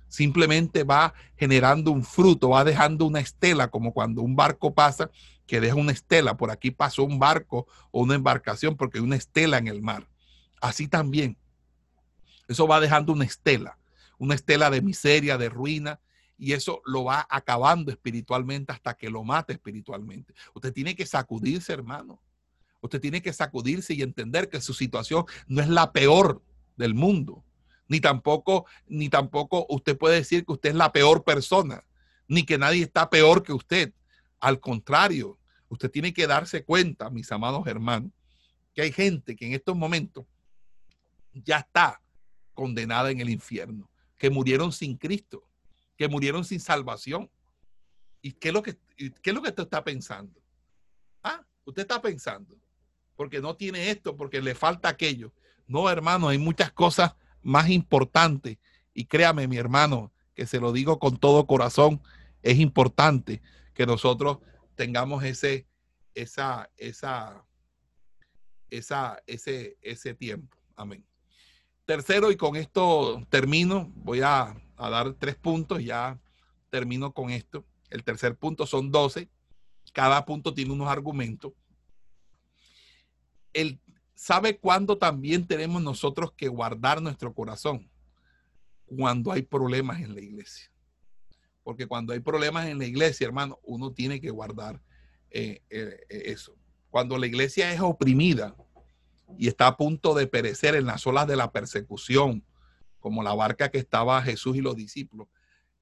[0.08, 5.10] Simplemente va generando un fruto, va dejando una estela, como cuando un barco pasa,
[5.46, 6.36] que deja una estela.
[6.36, 10.08] Por aquí pasó un barco o una embarcación porque hay una estela en el mar.
[10.60, 11.36] Así también
[12.48, 13.78] eso va dejando una estela,
[14.18, 16.00] una estela de miseria, de ruina,
[16.38, 20.34] y eso lo va acabando espiritualmente hasta que lo mate espiritualmente.
[20.54, 22.22] Usted tiene que sacudirse, hermano.
[22.80, 26.42] Usted tiene que sacudirse y entender que su situación no es la peor
[26.76, 27.44] del mundo.
[27.88, 31.84] Ni tampoco, ni tampoco usted puede decir que usted es la peor persona,
[32.28, 33.92] ni que nadie está peor que usted.
[34.38, 35.38] Al contrario,
[35.68, 38.12] usted tiene que darse cuenta, mis amados hermanos,
[38.74, 40.24] que hay gente que en estos momentos
[41.32, 42.00] ya está
[42.58, 45.44] condenada en el infierno, que murieron sin Cristo,
[45.96, 47.30] que murieron sin salvación.
[48.20, 50.42] ¿Y qué es lo que, qué es lo que usted está pensando?
[51.22, 52.56] Ah, usted está pensando,
[53.14, 55.32] porque no tiene esto, porque le falta aquello.
[55.68, 58.58] No, hermano, hay muchas cosas más importantes.
[58.92, 62.02] Y créame, mi hermano, que se lo digo con todo corazón,
[62.42, 63.40] es importante
[63.72, 64.38] que nosotros
[64.74, 65.68] tengamos ese,
[66.12, 67.46] esa, esa,
[68.68, 70.56] esa, ese, ese tiempo.
[70.74, 71.07] Amén.
[71.88, 76.20] Tercero, y con esto termino, voy a, dar tres puntos, ya
[76.68, 77.64] termino con esto.
[77.88, 79.30] El tercer punto son 12.
[79.94, 81.54] Cada punto tiene unos argumentos.
[83.54, 83.80] Él
[84.14, 87.90] sabe cuándo también tenemos nosotros que guardar nuestro corazón.
[88.84, 90.70] Cuando hay problemas en la iglesia.
[91.62, 94.82] Porque cuando hay problemas en la iglesia, hermano, uno tiene que guardar
[95.30, 96.54] eh, eh, eso.
[96.90, 98.54] Cuando la iglesia es oprimida,
[99.36, 102.44] y está a punto de perecer en las olas de la persecución,
[103.00, 105.28] como la barca que estaba Jesús y los discípulos.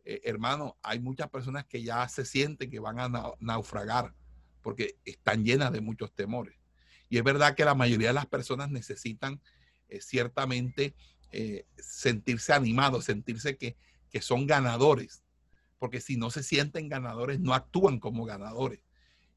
[0.04, 4.14] Eh, hermano, hay muchas personas que ya se sienten que van a naufragar
[4.62, 6.56] porque están llenas de muchos temores.
[7.08, 9.40] Y es verdad que la mayoría de las personas necesitan
[9.88, 10.94] eh, ciertamente
[11.30, 13.76] eh, sentirse animados, sentirse que,
[14.10, 15.22] que son ganadores,
[15.78, 18.80] porque si no se sienten ganadores, no actúan como ganadores.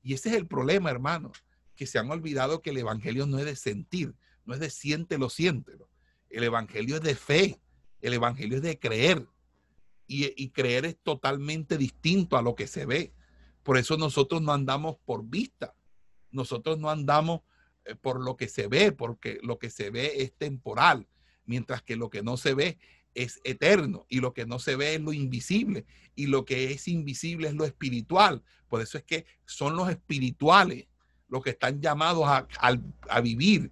[0.01, 1.31] Y ese es el problema, hermano,
[1.79, 4.13] que se han olvidado que el Evangelio no es de sentir,
[4.43, 5.89] no es de siéntelo, siéntelo.
[6.29, 7.61] El Evangelio es de fe,
[8.01, 9.25] el Evangelio es de creer.
[10.05, 13.13] Y, y creer es totalmente distinto a lo que se ve.
[13.63, 15.73] Por eso nosotros no andamos por vista,
[16.31, 17.43] nosotros no andamos
[17.85, 21.07] eh, por lo que se ve, porque lo que se ve es temporal,
[21.45, 22.77] mientras que lo que no se ve
[23.13, 26.89] es eterno y lo que no se ve es lo invisible y lo que es
[26.89, 28.43] invisible es lo espiritual.
[28.67, 30.88] Por eso es que son los espirituales
[31.29, 33.71] los que están llamados a, vivir,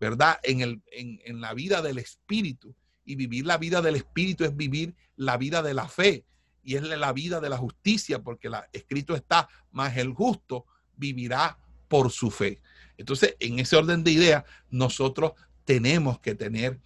[0.00, 0.38] ¿verdad?
[0.42, 2.74] En, el, en la vida del espíritu.
[3.04, 6.24] Y vivir la vida del espíritu es vivir la vida de la fe
[6.66, 11.56] y es la vida de la justicia, porque la, escrito está, más el justo vivirá
[11.86, 12.60] por su fe.
[12.98, 15.32] Entonces, en ese orden de ideas, nosotros
[15.64, 16.80] tenemos que tener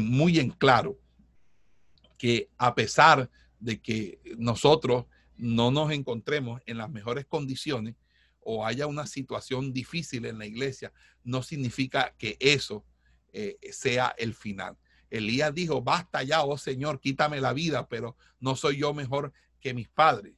[0.00, 0.96] muy en claro
[2.16, 3.28] que a pesar
[3.58, 7.96] de que nosotros no nos encontremos en las mejores condiciones
[8.50, 10.92] o haya una situación difícil en la iglesia,
[11.22, 12.84] no significa que eso
[13.32, 14.76] eh, sea el final.
[15.08, 19.74] Elías dijo, basta ya, oh Señor, quítame la vida, pero no soy yo mejor que
[19.74, 20.34] mis padres.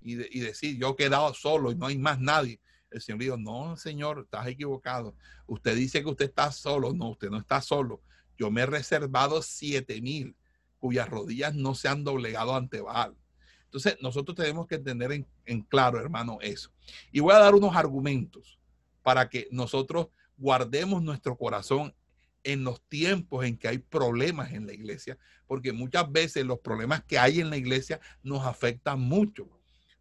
[0.00, 2.60] Y, y decir, yo he quedado solo y no hay más nadie.
[2.90, 5.16] El Señor dijo, no, Señor, estás equivocado.
[5.46, 6.92] Usted dice que usted está solo.
[6.92, 8.02] No, usted no está solo.
[8.38, 10.36] Yo me he reservado siete mil
[10.78, 13.16] cuyas rodillas no se han doblegado ante Baal.
[13.66, 15.12] Entonces, nosotros tenemos que tener
[15.44, 16.70] en, claro, hermano, eso.
[17.12, 18.58] Y voy a dar unos argumentos
[19.02, 20.08] para que nosotros
[20.38, 21.94] guardemos nuestro corazón
[22.42, 27.02] en los tiempos en que hay problemas en la iglesia, porque muchas veces los problemas
[27.04, 29.48] que hay en la iglesia nos afectan mucho,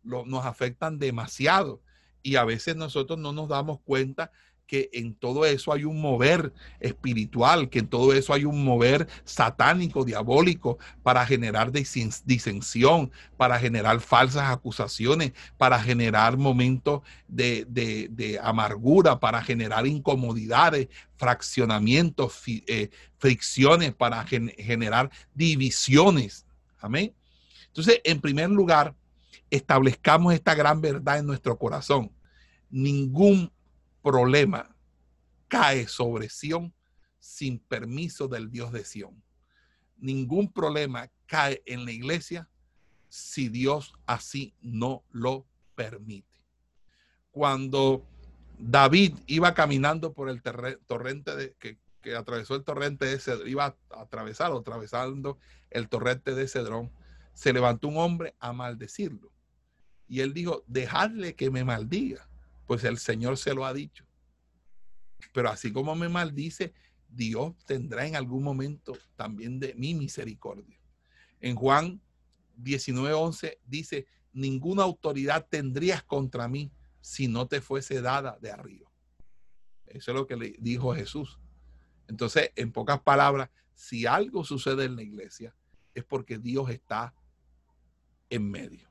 [0.03, 1.82] nos afectan demasiado
[2.22, 4.32] y a veces nosotros no nos damos cuenta
[4.68, 9.07] que en todo eso hay un mover espiritual, que en todo eso hay un mover
[9.24, 19.41] satánico, diabólico, para generar disensión, para generar falsas acusaciones, para generar momentos de, amargura, para
[19.41, 26.45] generar incomodidades, fraccionamientos, eh, fricciones, para generar divisiones.
[26.80, 27.13] Amén.
[27.68, 28.95] Entonces, en primer lugar,
[29.49, 32.11] establezcamos esta gran verdad en nuestro corazón
[32.76, 33.51] ningún
[34.06, 34.70] problema
[35.47, 36.72] cae sobre Sión
[37.18, 39.24] sin permiso del Dios de Sión.
[39.97, 42.47] Ningún problema cae en la iglesia
[43.10, 46.39] si Dios así no lo permite.
[47.32, 48.06] Cuando
[48.60, 50.43] David iba caminando por el
[50.86, 55.39] torrente de, que, atravesó el torrente de Cedrón, iba atravesando
[55.72, 56.91] el torrente de Cedrón,
[57.34, 59.32] se levantó un hombre a maldecirlo.
[60.08, 62.30] Y él dijo, dejadle que me maldiga
[62.66, 64.05] pues el Señor se lo ha dicho.
[65.34, 66.74] Pero así como me maldice,
[67.07, 70.80] Dios tendrá en algún momento también de mi misericordia.
[71.39, 72.01] En Juan
[72.57, 78.91] 19:11 dice, ninguna autoridad tendrías contra mí si no te fuese dada de arriba.
[79.86, 81.39] Eso es lo que le dijo Jesús.
[82.07, 85.55] Entonces, en pocas palabras, si algo sucede en la iglesia,
[85.93, 87.13] es porque Dios está
[88.30, 88.89] en medio.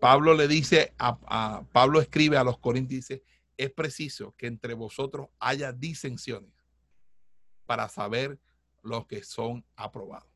[0.00, 3.22] Pablo le dice, a, Pablo escribe a los Corintios, dice,
[3.58, 6.50] es preciso que entre vosotros haya disensiones
[7.66, 8.40] para saber
[8.82, 10.28] los que son aprobados.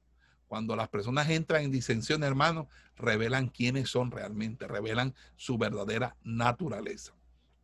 [0.47, 7.15] Cuando las personas entran en disensión, hermano, revelan quiénes son realmente, revelan su verdadera naturaleza.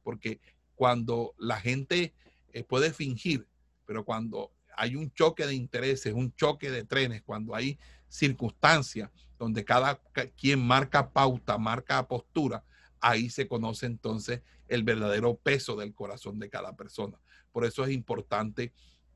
[0.03, 0.40] Porque
[0.74, 2.14] cuando la gente
[2.55, 3.46] eh, puede fingir,
[3.84, 7.78] pero cuando hay un choque de intereses, un choque de trenes, cuando hay
[8.11, 9.99] circunstancias donde cada
[10.37, 12.63] quien marca pauta, marca postura,
[13.01, 17.19] ahí se conoce entonces el verdadero peso del corazón de cada persona.
[17.51, 18.75] Por eso es importante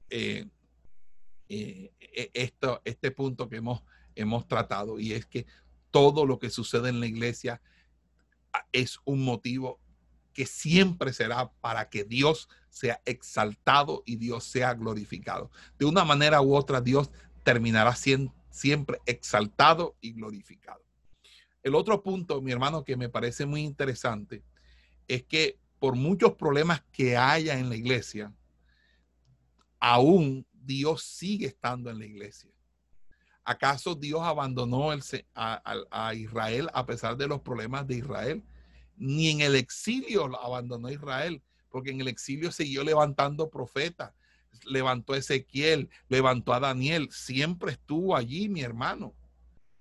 [0.08, 0.48] eh,
[1.48, 3.82] eh, e, esto, este punto que hemos,
[4.14, 5.46] hemos tratado y es que
[5.90, 7.60] todo lo que sucede en la iglesia
[8.52, 9.78] ah, es un motivo
[10.32, 15.50] que siempre será para que Dios sea exaltado y Dios sea glorificado.
[15.78, 17.10] De una manera u otra, Dios
[17.44, 20.80] terminará siendo siempre exaltado y glorificado.
[21.60, 24.44] El otro punto, mi hermano, que me parece muy interesante,
[25.08, 28.32] es que por muchos problemas que haya en la iglesia,
[29.80, 32.50] aún Dios sigue estando en la iglesia.
[33.44, 38.44] ¿Acaso Dios abandonó a, a, Israel a pesar de los problemas de Israel?
[38.96, 44.12] Ni en el exilio abandonó Israel, porque en el exilio siguió levantando profetas,
[44.64, 49.14] levantó a Ezequiel, levantó a Daniel, siempre estuvo allí, mi hermano.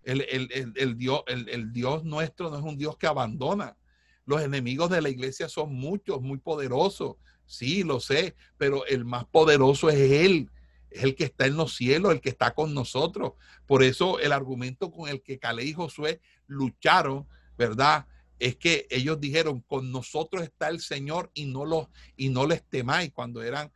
[0.03, 3.77] El, Dios, el, Dios nuestro no es un Dios que abandona.
[4.25, 7.15] Los enemigos de la iglesia son muchos, muy poderosos.
[7.45, 10.49] Sí, lo sé, pero el más poderoso es Él.
[10.89, 13.33] Es el que está en los cielos, el que está con nosotros.
[13.65, 18.05] Por eso el argumento con el que Calé y Josué lucharon, ¿verdad?
[18.39, 22.63] Es que ellos dijeron, con nosotros está el Señor y no, los, y no les
[22.63, 23.71] temáis cuando eran,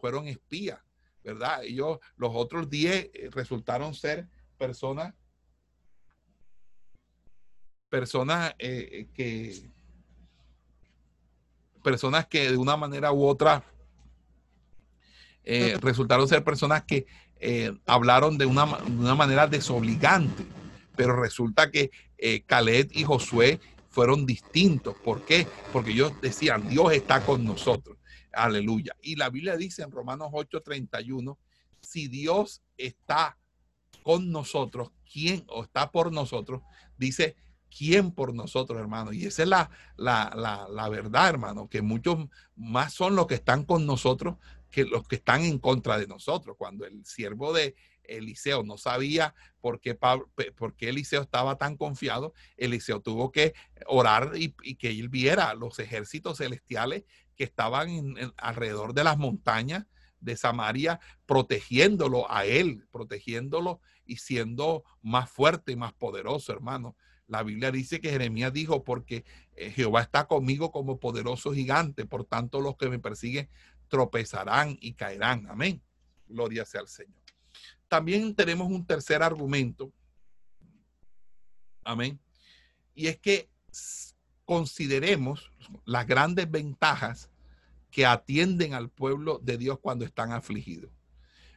[0.00, 0.80] fueron espías,
[1.22, 1.64] ¿verdad?
[1.64, 5.14] Ellos, los otros diez eh, resultaron ser personas,
[7.88, 9.70] personas eh, que,
[11.82, 13.64] personas que de una manera u otra
[15.44, 17.06] eh, resultaron ser personas que
[17.40, 18.66] eh, hablaron de una,
[19.16, 20.44] manera desobligante,
[20.94, 22.44] pero resulta que eh,
[22.92, 23.58] y Josué
[23.90, 24.94] fueron distintos.
[25.02, 25.46] ¿Por qué?
[25.72, 27.96] Porque ellos decían, Dios está con nosotros.
[28.32, 28.96] Aleluya.
[29.02, 31.38] Y la Biblia dice en Romanos 8:31,
[31.80, 33.38] si Dios está
[34.02, 36.62] con nosotros, ¿quién o está por nosotros?
[36.96, 37.36] Dice,
[37.76, 39.12] ¿quién por nosotros, hermano?
[39.12, 43.64] Y esa es la, la, la, verdad, hermano, que muchos más son los que están
[43.64, 44.36] con nosotros
[44.70, 46.56] que los que están en contra de nosotros.
[46.58, 52.32] Cuando el siervo de Eliseo no sabía por qué, por qué Eliseo estaba tan confiado,
[52.56, 53.54] Eliseo tuvo que
[53.86, 57.04] orar y, que él viera los ejércitos celestiales
[57.42, 59.86] estaban alrededor de las montañas
[60.20, 66.96] de Samaria, protegiéndolo a él, protegiéndolo y siendo más fuerte y más poderoso, hermano.
[67.26, 69.24] La Biblia dice que Jeremías dijo, porque
[69.56, 73.48] eh, Jehová está conmigo como poderoso gigante, por tanto los que me persiguen
[73.88, 75.46] tropezarán y caerán.
[75.50, 75.82] Amén.
[76.26, 77.20] Gloria sea al Señor.
[77.88, 79.92] También tenemos un tercer argumento.
[81.84, 82.18] Amén.
[82.94, 83.50] Y es que
[84.44, 85.50] consideremos
[85.84, 87.30] las grandes ventajas
[87.92, 90.90] que atienden al pueblo de Dios cuando están afligidos.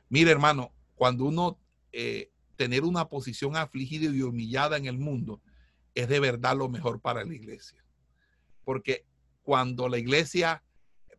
[0.10, 1.58] Mire, hermano, cuando uno
[1.94, 5.42] eh, tener una posición afligida y humillada en el mundo
[5.96, 7.84] es de verdad lo mejor para la iglesia.
[8.66, 9.06] Porque
[9.44, 10.62] cuando la iglesia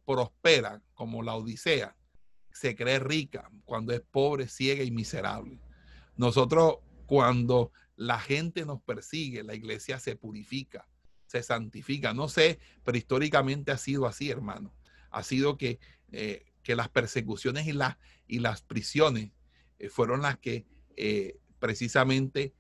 [0.05, 1.97] prospera como la Odisea,
[2.53, 5.59] se cree rica cuando es pobre, ciega y miserable.
[6.17, 10.87] Nosotros cuando la gente nos persigue, la iglesia se purifica,
[11.27, 12.13] se santifica.
[12.13, 14.76] No sé, pero históricamente ha sido así, hermano.
[15.17, 15.81] Ha sido que,
[16.13, 17.97] eh, que las persecuciones y, las
[18.29, 19.31] y las prisiones
[19.79, 22.55] eh, fueron las que eh, precisamente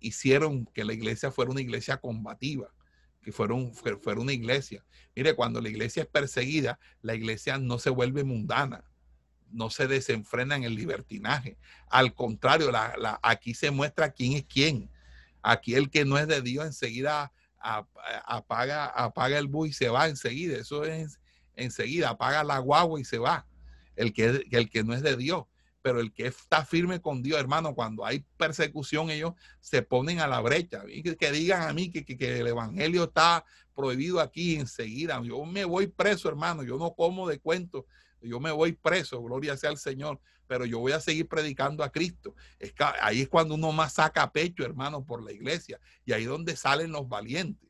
[0.00, 2.74] hicieron que la iglesia fuera una iglesia combativa
[3.22, 4.84] que fueron, fuera una iglesia.
[5.14, 8.82] Mire, cuando la iglesia es perseguida, la iglesia no se vuelve mundana,
[9.52, 11.56] no se desenfrena en el libertinaje.
[11.88, 14.90] Al contrario, la, aquí se muestra quién es quién.
[15.40, 20.08] Aquí el que no es de Dios enseguida apaga, apaga el bus y se va
[20.08, 20.56] enseguida.
[20.56, 21.20] Eso es
[21.58, 23.46] enseguida, apaga la guagua y se va.
[23.96, 25.44] El que, el que no es de Dios
[25.82, 30.26] pero el que está firme con Dios, hermano, cuando hay persecución, ellos se ponen a
[30.26, 30.82] la brecha.
[30.86, 32.04] Y que, digan a mí que,
[32.40, 33.44] el evangelio está
[33.74, 35.18] prohibido aquí enseguida.
[35.22, 37.86] Yo me voy preso, hermano, yo no como de cuento,
[38.20, 41.92] yo me voy preso, gloria sea al Señor, pero yo voy a seguir predicando a
[41.92, 42.34] Cristo.
[42.58, 46.28] Es ahí es cuando uno más saca pecho, hermano, por la iglesia, y ahí es
[46.28, 47.67] donde salen los valientes.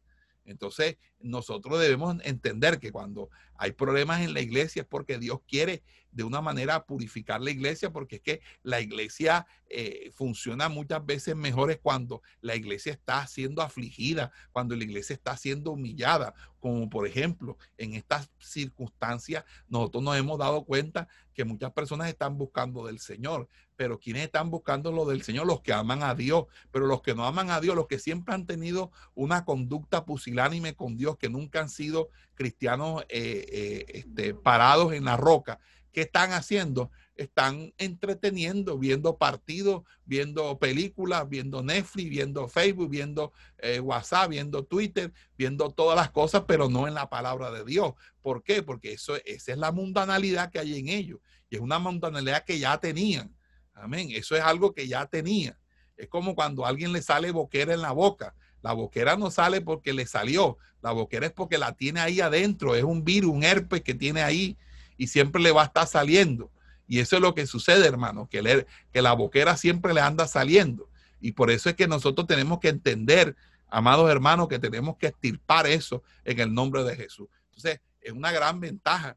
[0.48, 5.82] Entonces, nosotros debemos entender que cuando hay problemas en la iglesia es porque Dios quiere
[6.10, 11.36] de una manera purificar la iglesia, porque es que la iglesia eh, funciona muchas veces
[11.36, 17.06] mejor cuando la iglesia está siendo afligida, cuando la iglesia está siendo humillada, como por
[17.06, 23.00] ejemplo en estas circunstancias nosotros nos hemos dado cuenta que muchas personas están buscando del
[23.00, 27.00] Señor, pero quienes están buscando lo del Señor, los que aman a Dios, pero los
[27.00, 31.16] que no aman a Dios, los que siempre han tenido una conducta pusilánime con Dios,
[31.16, 35.60] que nunca han sido cristianos eh, eh, este, parados en la roca,
[35.92, 36.90] ¿qué están haciendo?
[37.14, 45.12] Están entreteniendo, viendo partidos, viendo películas, viendo Netflix, viendo Facebook, viendo eh, WhatsApp, viendo Twitter,
[45.36, 47.92] viendo todas las cosas, pero no en la palabra de Dios.
[48.22, 48.64] ¿Por qué?
[48.64, 51.20] Porque eso, esa es la mundanalidad que hay en ellos.
[51.48, 53.37] Y es una mundanalidad que ya tenían.
[53.80, 54.08] Amén.
[54.12, 55.58] Eso es algo que ya tenía.
[55.96, 58.34] Es como cuando a alguien le sale boquera en la boca.
[58.62, 60.58] La boquera no sale porque le salió.
[60.82, 62.74] La boquera es porque la tiene ahí adentro.
[62.74, 64.56] Es un virus, un herpes que tiene ahí
[64.96, 66.50] y siempre le va a estar saliendo.
[66.86, 70.88] Y eso es lo que sucede, hermano, que, la boquera siempre le anda saliendo.
[71.20, 73.36] Y por eso es que nosotros tenemos que entender,
[73.68, 77.28] amados hermanos, que tenemos que estirpar eso en el nombre de Jesús.
[77.46, 79.16] Entonces, es una gran ventaja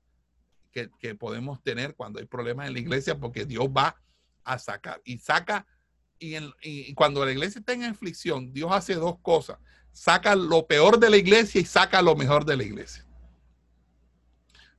[0.72, 3.96] que, que podemos tener cuando hay problemas en la iglesia porque Dios va
[4.44, 5.02] a sacar.
[5.04, 5.66] Y saca,
[6.20, 9.58] y, cuando la iglesia está en aflicción, Dios hace dos cosas.
[9.92, 13.06] Saca lo peor de la iglesia y saca lo mejor de la iglesia.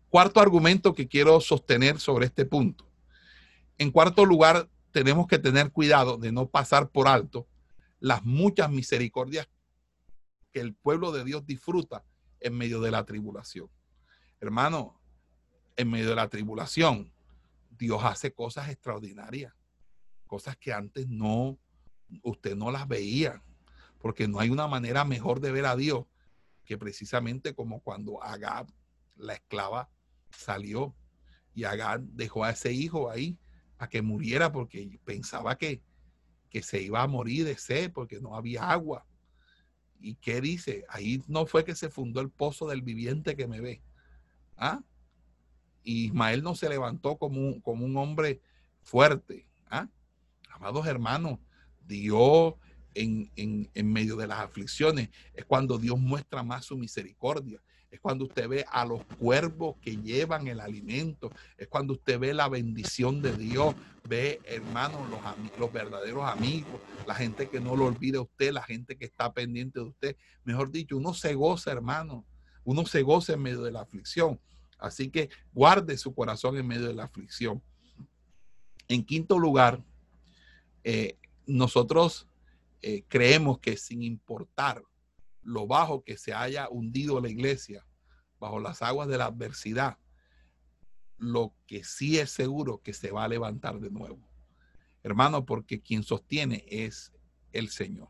[0.08, 2.86] Cuarto argumento que quiero sostener sobre este punto.
[3.78, 7.48] En cuarto lugar, tenemos que tener cuidado de no pasar por alto
[7.98, 9.48] las muchas misericordias
[10.52, 12.04] que el pueblo de Dios disfruta
[12.40, 13.70] en medio de la tribulación.
[14.40, 15.00] Hermano,
[15.76, 17.12] en medio de la tribulación,
[17.82, 19.52] Dios hace cosas extraordinarias,
[20.28, 21.58] cosas que antes no,
[22.22, 23.42] usted no las veía,
[23.98, 26.06] porque no hay una manera mejor de ver a Dios
[26.64, 28.72] que precisamente como cuando Agab,
[29.16, 29.90] la esclava,
[30.30, 30.94] salió
[31.54, 33.36] y Agab dejó a ese hijo ahí
[33.78, 35.82] a que muriera porque pensaba que,
[36.50, 39.04] que se iba a morir de sed porque no había agua.
[39.98, 40.84] ¿Y qué dice?
[40.88, 43.82] Ahí no fue que se fundó el pozo del viviente que me ve.
[44.56, 44.84] ¿Ah?
[45.84, 48.40] Ismael no se levantó como un, como un hombre
[48.82, 49.46] fuerte.
[49.70, 49.88] ¿ah?
[50.50, 51.38] Amados hermanos,
[51.86, 52.54] Dios
[52.94, 57.60] en, en, medio de las aflicciones es cuando Dios muestra más su misericordia.
[57.90, 61.30] Es cuando usted ve a los cuervos que llevan el alimento.
[61.58, 63.74] Es cuando usted ve la bendición de Dios.
[64.08, 65.20] Ve, hermanos, los,
[65.58, 69.80] los verdaderos amigos, la gente que no lo olvida usted, la gente que está pendiente
[69.80, 70.16] de usted.
[70.44, 72.24] Mejor dicho, uno se goza, hermano.
[72.64, 74.40] Uno se goza en medio de la aflicción.
[74.82, 77.62] Así que guarde su corazón en medio de la aflicción.
[78.88, 79.82] En quinto lugar,
[80.82, 82.26] eh, nosotros
[82.82, 84.82] eh, creemos que sin importar
[85.42, 87.86] lo bajo que se haya hundido la iglesia
[88.40, 89.98] bajo las aguas de la adversidad,
[91.16, 94.28] lo que sí es seguro que se va a levantar de nuevo.
[95.04, 97.12] Hermano, porque quien sostiene es
[97.52, 98.08] el Señor.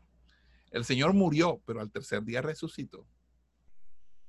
[0.71, 3.05] El Señor murió, pero al tercer día resucitó.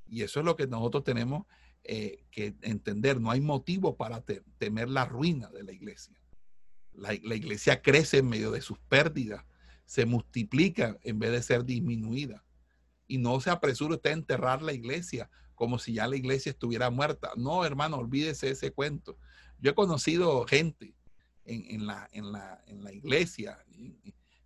[0.07, 1.47] Y eso es lo que nosotros tenemos
[1.85, 3.21] eh, que entender.
[3.21, 4.25] No hay motivo para
[4.59, 6.19] temer la ruina de la iglesia.
[6.93, 9.45] La, iglesia crece en medio de sus pérdidas,
[9.85, 12.43] se multiplica en vez de ser disminuida.
[13.07, 16.89] Y no se apresure usted a enterrar la iglesia como si ya la iglesia estuviera
[16.89, 17.33] muerta.
[17.37, 19.19] No, hermano, olvídese ese cuento.
[19.59, 20.95] Yo he conocido gente
[21.45, 23.63] en, en, la, en, la, en la iglesia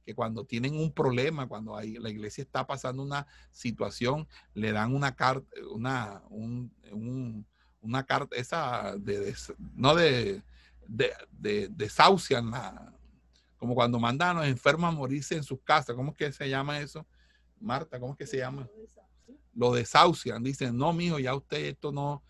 [0.09, 4.95] que cuando tienen un problema, cuando hay, la iglesia está pasando una situación, le dan
[4.95, 7.45] una carta, una, un,
[7.83, 9.37] una carta, esa de,
[9.75, 10.43] no de,
[10.87, 12.91] de, de desahucian la,
[13.59, 16.49] como cuando mandan a los enfermos a morirse en sus casas, ¿cómo es que se
[16.49, 17.07] llama eso?
[17.61, 18.67] Marta, ¿cómo es que se llama?
[19.53, 22.23] Lo desahucian, dicen, no, mijo, ya usted esto no,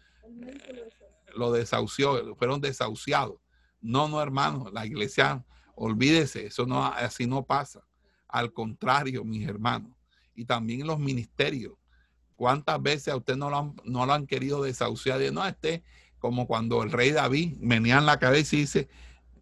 [0.42, 0.88] eh,
[1.36, 3.38] lo desahució, fueron desahuciados.
[3.80, 5.44] No, no, hermano, la iglesia
[5.80, 7.86] Olvídese, eso no, así no pasa.
[8.26, 9.92] Al contrario, mis hermanos.
[10.34, 11.74] Y también los ministerios.
[12.34, 15.20] ¿Cuántas veces a usted no lo han, no lo han querido desahuciar?
[15.20, 15.84] De, no, este,
[16.18, 18.88] como cuando el rey David venía en la cabeza y dice,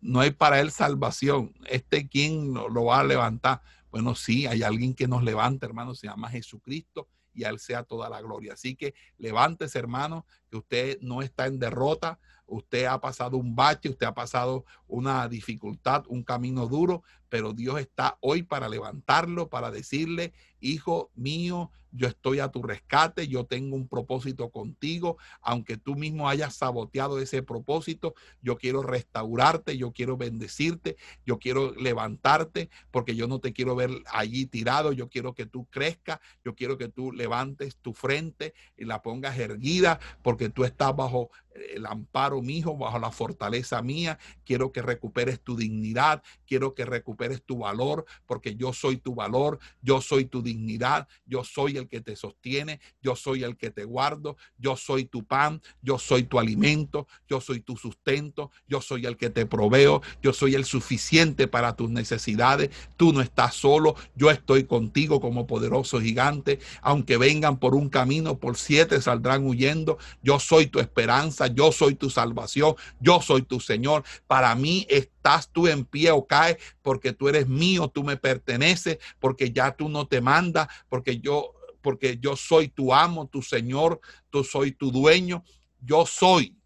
[0.03, 1.55] no hay para él salvación.
[1.69, 3.63] Este, ¿quién lo, lo va a levantar?
[3.91, 7.83] Bueno, sí, hay alguien que nos levanta, hermano, se llama Jesucristo y a él sea
[7.83, 8.53] toda la gloria.
[8.53, 10.27] Así que levántese, hermano,
[10.57, 16.05] usted no está en derrota, usted ha pasado un bache, usted ha pasado una dificultad,
[16.09, 22.41] un camino duro, pero Dios está hoy para levantarlo, para decirle, hijo mío, yo estoy
[22.41, 28.15] a tu rescate, yo tengo un propósito contigo, aunque tú mismo hayas saboteado ese propósito,
[28.43, 33.91] yo quiero restaurarte, yo quiero bendecirte, yo quiero levantarte, porque yo no te quiero ver
[34.13, 38.85] allí tirado, yo quiero que tú crezcas, yo quiero que tú levantes tu frente y
[38.85, 41.31] la pongas erguida, porque tú estás bajo
[41.75, 47.43] el amparo mío, bajo la fortaleza mía, quiero que recuperes tu dignidad, quiero que recuperes
[47.43, 52.01] tu valor, porque yo soy tu valor, yo soy tu dignidad, yo soy el que
[52.01, 56.39] te sostiene, yo soy el que te guardo, yo soy tu pan, yo soy tu
[56.39, 61.49] alimento, yo soy tu sustento, yo soy el que te proveo, yo soy el suficiente
[61.49, 67.59] para tus necesidades, tú no estás solo, yo estoy contigo como poderoso gigante, aunque vengan
[67.59, 72.75] por un camino, por siete saldrán huyendo, yo soy tu esperanza, yo soy tu salvación,
[73.01, 77.47] yo soy tu Señor, para mí estás tú en pie o cae porque tú eres
[77.49, 81.53] mío, tú me perteneces, porque ya tú no te mandas, porque yo
[81.83, 85.45] porque yo soy tu amo, tu Señor, tú soy tu dueño,
[85.81, 86.59] yo soy.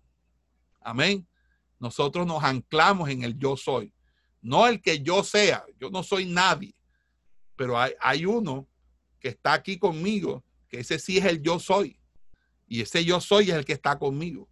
[0.80, 1.28] Amén.
[1.78, 3.92] Nosotros nos anclamos en el yo soy.
[4.40, 6.74] No el que yo sea, yo no soy nadie,
[7.54, 8.66] pero hay, hay uno
[9.18, 12.00] que está aquí conmigo, que ese sí es el yo soy.
[12.66, 14.48] Y ese yo soy es el que está conmigo.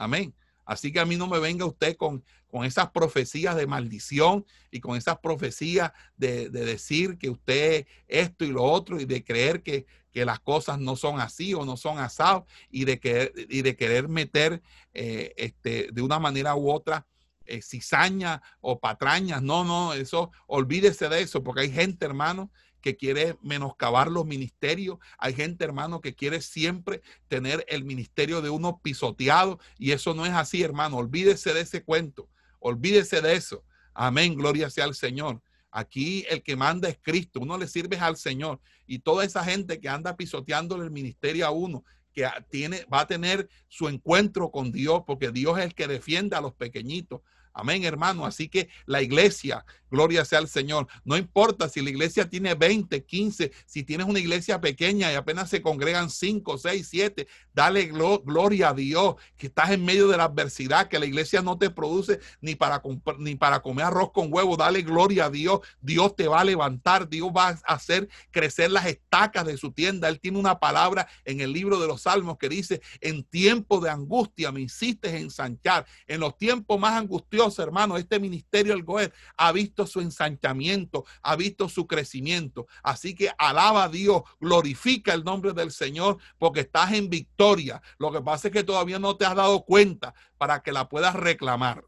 [0.00, 0.34] Amén.
[0.64, 4.80] Así que a mí no me venga usted con, con esas profecías de maldición y
[4.80, 9.62] con esas profecías de, de, decir que usted esto y lo otro y de creer
[9.62, 13.60] que, que las cosas no son así o no son asados y de, que, y
[13.60, 14.62] de querer meter
[14.94, 17.06] eh, este, de una manera u otra
[17.44, 19.42] eh, cizaña o patrañas.
[19.42, 24.98] No, no, eso, olvídese de eso, porque hay gente, hermano, que quiere menoscabar los ministerios.
[25.18, 30.26] Hay gente, hermano, que quiere siempre tener el ministerio de uno pisoteado y eso no
[30.26, 30.96] es así, hermano.
[30.96, 32.28] Olvídese de ese cuento.
[32.58, 33.64] Olvídese de eso.
[33.94, 35.42] Amén, gloria sea al Señor.
[35.70, 38.60] Aquí el que manda es Cristo, uno le sirve al Señor.
[38.86, 43.06] Y toda esa gente que anda pisoteando el ministerio a uno, que tiene, va a
[43.06, 47.20] tener su encuentro con Dios, porque Dios es el que defiende a los pequeñitos.
[47.52, 48.24] Amén, hermano.
[48.24, 50.86] Así que la iglesia, gloria sea al Señor.
[51.04, 55.50] No importa si la iglesia tiene 20, 15, si tienes una iglesia pequeña y apenas
[55.50, 60.24] se congregan 5, 6, 7, dale gloria a Dios que estás en medio de la
[60.24, 62.80] adversidad, que la iglesia no te produce ni para,
[63.18, 64.56] ni para comer arroz con huevo.
[64.56, 65.60] Dale gloria a Dios.
[65.80, 67.08] Dios te va a levantar.
[67.08, 70.08] Dios va a hacer crecer las estacas de su tienda.
[70.08, 73.90] Él tiene una palabra en el libro de los Salmos que dice, en tiempo de
[73.90, 75.84] angustia me hiciste ensanchar.
[76.06, 81.36] En los tiempos más angustiosos hermano, este ministerio del Goer ha visto su ensanchamiento, ha
[81.36, 82.66] visto su crecimiento.
[82.82, 87.80] Así que alaba a Dios, glorifica el nombre del Señor porque estás en victoria.
[87.98, 91.14] Lo que pasa es que todavía no te has dado cuenta para que la puedas
[91.14, 91.84] reclamar.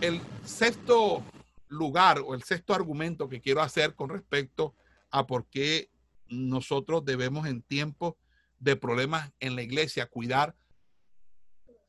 [0.00, 1.22] El sexto
[1.68, 4.74] lugar o el sexto argumento que quiero hacer con respecto
[5.10, 5.90] a por qué
[6.28, 8.16] nosotros debemos en tiempo
[8.58, 10.56] de problemas en la iglesia, cuidar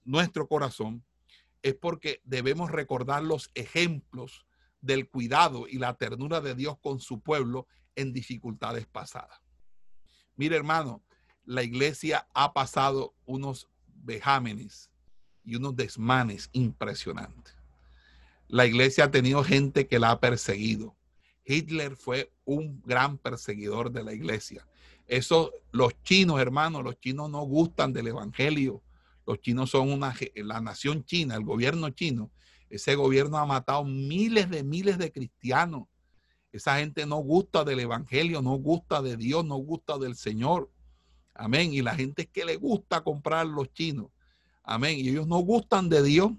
[0.04, 1.04] nuestro corazón,
[1.62, 4.46] es porque debemos recordar los ejemplos
[4.82, 9.42] del cuidado y la ternura de Dios con su pueblo en dificultades pasadas.
[10.36, 11.04] Mire, hermano,
[11.44, 14.92] la iglesia ha pasado unos vejámenes
[15.44, 17.56] y unos desmanes impresionantes.
[18.48, 20.96] La iglesia ha tenido gente que la ha perseguido.
[21.44, 24.68] Hitler fue un gran perseguidor de la iglesia.
[25.08, 28.84] Eso, los chinos, hermanos, los chinos no gustan del evangelio.
[29.26, 32.32] Los chinos son una, la nación china, el gobierno chino.
[32.70, 35.84] Ese gobierno ha matado miles de miles de cristianos.
[36.52, 40.70] Esa gente no gusta del evangelio, no gusta de Dios, no gusta del Señor.
[41.34, 41.74] Amén.
[41.74, 44.08] Y la gente que le gusta comprar los chinos.
[44.64, 44.98] Amén.
[44.98, 46.32] Y ellos no gustan de Dios,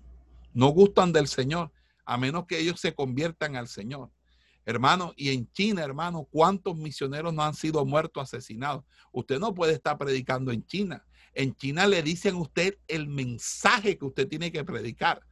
[0.52, 1.70] no gustan del Señor,
[2.04, 4.10] a menos que ellos se conviertan al Señor.
[4.68, 8.84] Hermano, y en China, hermano, ¿cuántos misioneros no han sido muertos, asesinados?
[9.12, 11.06] Usted no puede estar predicando en China.
[11.32, 15.22] En China le dicen a usted el mensaje que usted tiene que predicar.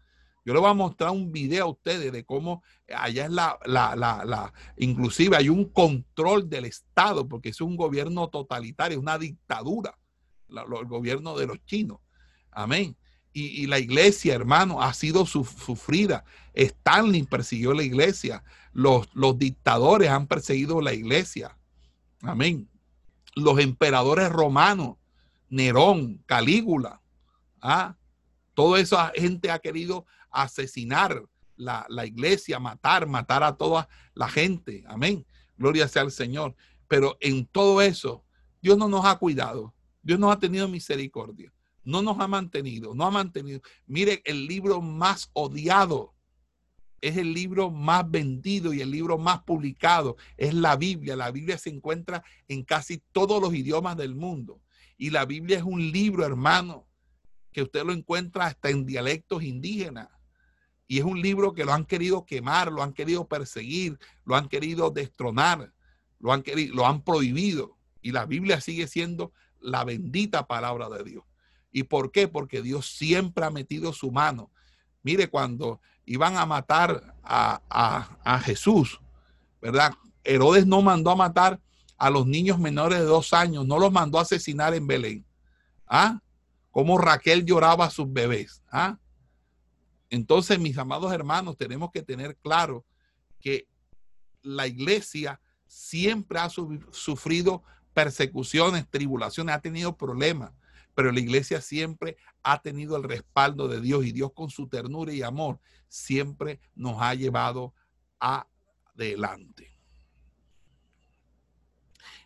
[0.42, 3.94] Yo le voy a mostrar un video a ustedes de cómo allá es la, la,
[3.94, 9.98] la, la, inclusive hay un control del Estado, porque es un gobierno totalitario, una dictadura,
[10.48, 11.98] el gobierno de los chinos.
[12.52, 12.96] Amén
[13.38, 16.24] y, la iglesia, hermano, ha sido sufrida.
[16.54, 18.42] Stalin persiguió la iglesia.
[18.72, 21.54] Los, los dictadores han perseguido la iglesia.
[22.22, 22.66] Amén.
[23.34, 24.96] Los emperadores romanos,
[25.50, 27.02] Nerón, Calígula,
[27.60, 27.94] ¿ah?
[28.54, 31.22] toda esa gente ha querido asesinar
[31.56, 34.82] la, la, iglesia, matar, matar a toda la gente.
[34.88, 35.26] Amén.
[35.58, 36.56] Gloria sea al Señor.
[36.88, 38.24] Pero en todo eso,
[38.62, 39.74] Dios no nos ha cuidado.
[40.02, 41.52] Dios nos ha tenido misericordia
[41.86, 43.60] no nos ha mantenido, no ha mantenido.
[43.86, 46.14] Mire, el libro más odiado
[47.00, 51.14] es el libro más vendido y el libro más publicado, es la Biblia.
[51.14, 54.60] La Biblia se encuentra en casi todos los idiomas del mundo.
[54.98, 56.88] Y la Biblia es un libro, hermano,
[57.52, 60.08] que usted lo encuentra hasta en dialectos indígenas.
[60.88, 64.48] Y es un libro que lo han querido quemar, lo han querido perseguir, lo han
[64.48, 65.72] querido destronar,
[66.18, 67.76] lo han, querido, lo han prohibido.
[68.02, 71.24] Y la Biblia sigue siendo la bendita palabra de Dios.
[71.76, 72.26] ¿Y por qué?
[72.26, 74.50] Porque Dios siempre ha metido su mano.
[75.02, 78.98] Mire, cuando iban a matar a, Jesús,
[79.60, 79.92] ¿verdad?
[80.24, 81.60] Herodes no mandó a matar
[81.98, 85.26] a los niños menores de dos años, no los mandó a asesinar en Belén.
[85.86, 86.18] ¿Ah?
[86.70, 88.62] Como Raquel lloraba a sus bebés.
[88.72, 88.96] ¿Ah?
[90.08, 92.86] Entonces, mis amados hermanos, tenemos que tener claro
[93.38, 93.68] que
[94.40, 97.62] la iglesia siempre ha sufrido
[97.92, 100.52] persecuciones, tribulaciones, ha tenido problemas
[100.96, 105.12] pero la iglesia siempre ha tenido el respaldo de Dios y Dios con su ternura
[105.12, 107.74] y amor siempre nos ha llevado
[108.18, 109.78] adelante.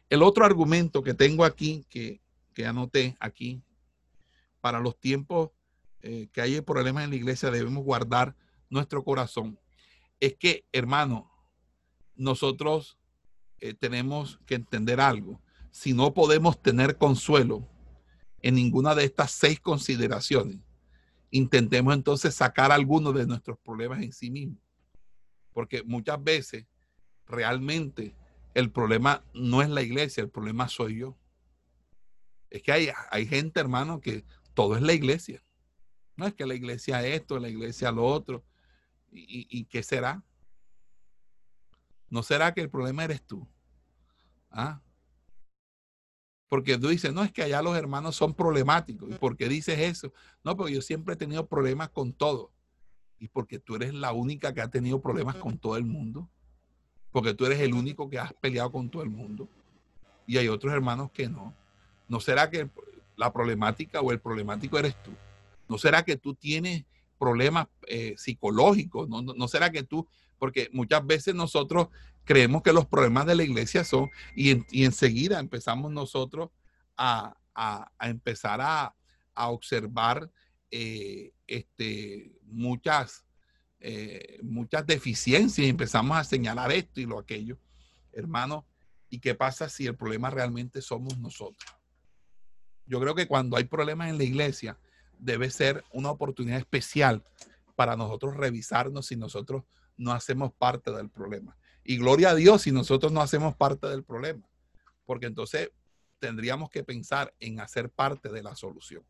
[0.08, 2.20] El otro argumento que tengo aquí, que,
[2.64, 3.60] anoté aquí,
[4.60, 5.50] para los tiempos
[6.02, 8.36] eh, que hay problemas en la iglesia debemos guardar
[8.68, 9.58] nuestro corazón,
[10.20, 11.28] es que, hermano,
[12.14, 12.98] nosotros
[13.58, 15.40] eh, tenemos que entender algo.
[15.72, 17.66] Si no podemos tener consuelo,
[18.42, 20.58] en ninguna de estas seis consideraciones,
[21.30, 24.62] intentemos entonces sacar algunos de nuestros problemas en sí mismos.
[25.52, 26.66] Porque muchas veces
[27.26, 28.14] realmente
[28.54, 31.16] el problema no es la iglesia, el problema soy yo.
[32.50, 35.42] Es que hay, hay gente, hermano, que todo es la iglesia.
[36.16, 38.44] No es que la iglesia esto, la iglesia lo otro.
[39.12, 40.22] ¿Y, y qué será?
[42.08, 43.48] ¿No será que el problema eres tú?
[44.50, 44.82] ¿Ah?
[46.50, 49.08] Porque tú dices, no, es que allá los hermanos son problemáticos.
[49.10, 50.12] ¿Y por qué dices eso?
[50.44, 52.52] No, porque yo siempre he tenido problemas con todo.
[53.18, 56.28] y porque tú eres la única que ha tenido problemas con todo el mundo,
[57.12, 59.48] porque tú eres el único que has peleado con todo el mundo
[60.30, 61.54] y hay otros hermanos que no.
[62.06, 62.70] ¿No será que
[63.16, 65.10] la problemática o el problemático eres tú?
[65.68, 66.84] ¿No será que tú tienes
[67.18, 69.08] problemas eh, psicológicos?
[69.08, 70.06] ¿No, ¿No, será que tú,
[70.40, 71.88] porque muchas veces nosotros
[72.24, 74.50] creemos que los problemas de la iglesia son, y,
[74.82, 76.50] enseguida empezamos nosotros
[76.96, 77.36] a,
[78.00, 78.96] empezar a,
[79.34, 80.30] a observar
[80.70, 83.26] eh, este, muchas,
[83.80, 87.58] eh, muchas deficiencias y empezamos a señalar esto y lo aquello.
[88.12, 88.66] Hermano,
[89.10, 91.70] ¿y qué pasa si el problema realmente somos nosotros?
[92.86, 94.78] Yo creo que cuando hay problemas en la iglesia,
[95.18, 97.22] debe ser una oportunidad especial
[97.76, 99.64] para nosotros revisarnos si nosotros
[100.00, 101.56] no hacemos parte del problema.
[101.84, 104.48] Y gloria a Dios si nosotros no hacemos parte del problema,
[105.06, 105.70] porque entonces
[106.18, 109.04] tendríamos que pensar en hacer parte de la solución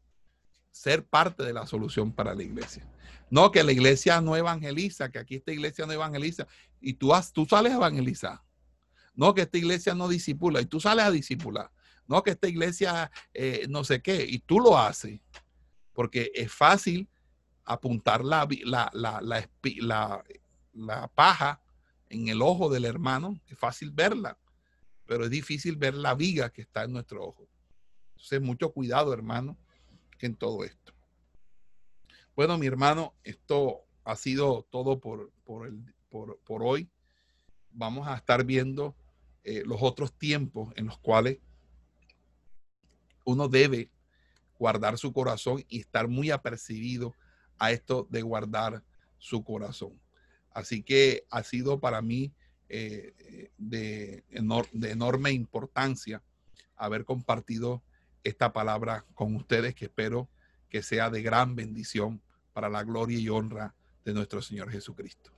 [0.71, 2.87] ser parte de la solución para la iglesia.
[3.29, 6.47] No que la iglesia no evangeliza, que aquí esta iglesia no evangeliza
[6.81, 8.41] y tú, has, tú sales a evangelizar.
[9.15, 11.71] No que esta iglesia no disipula y tú sales a disipular.
[12.07, 15.21] No que esta iglesia eh, no sé qué y tú lo haces.
[15.93, 17.09] Porque es fácil
[17.65, 20.25] apuntar la, la, la, la,
[20.73, 21.63] la paja
[22.09, 24.39] en el ojo del hermano, es fácil verla,
[25.07, 27.49] pero es difícil ver la viga que está en nuestro ojo.
[28.13, 29.57] Entonces, mucho cuidado, hermano
[30.27, 30.93] en todo esto.
[32.37, 36.89] Bueno, mi hermano, esto ha sido todo por, por, el, por, por hoy.
[37.71, 38.97] Vamos a estar viendo
[39.45, 41.39] eh, los otros tiempos en los cuales
[43.25, 43.91] uno debe
[44.59, 47.15] guardar su corazón y estar muy apercibido
[47.59, 48.83] a esto de guardar
[49.19, 50.01] su corazón.
[50.53, 52.33] Así que ha sido para mí
[52.69, 54.25] eh, de,
[54.73, 56.23] de enorme importancia
[56.77, 57.83] haber compartido
[58.25, 60.29] esta palabra con ustedes que espero
[60.69, 62.23] que sea de gran bendición
[62.53, 63.75] para la gloria y honra
[64.05, 65.29] de nuestro Señor Jesucristo.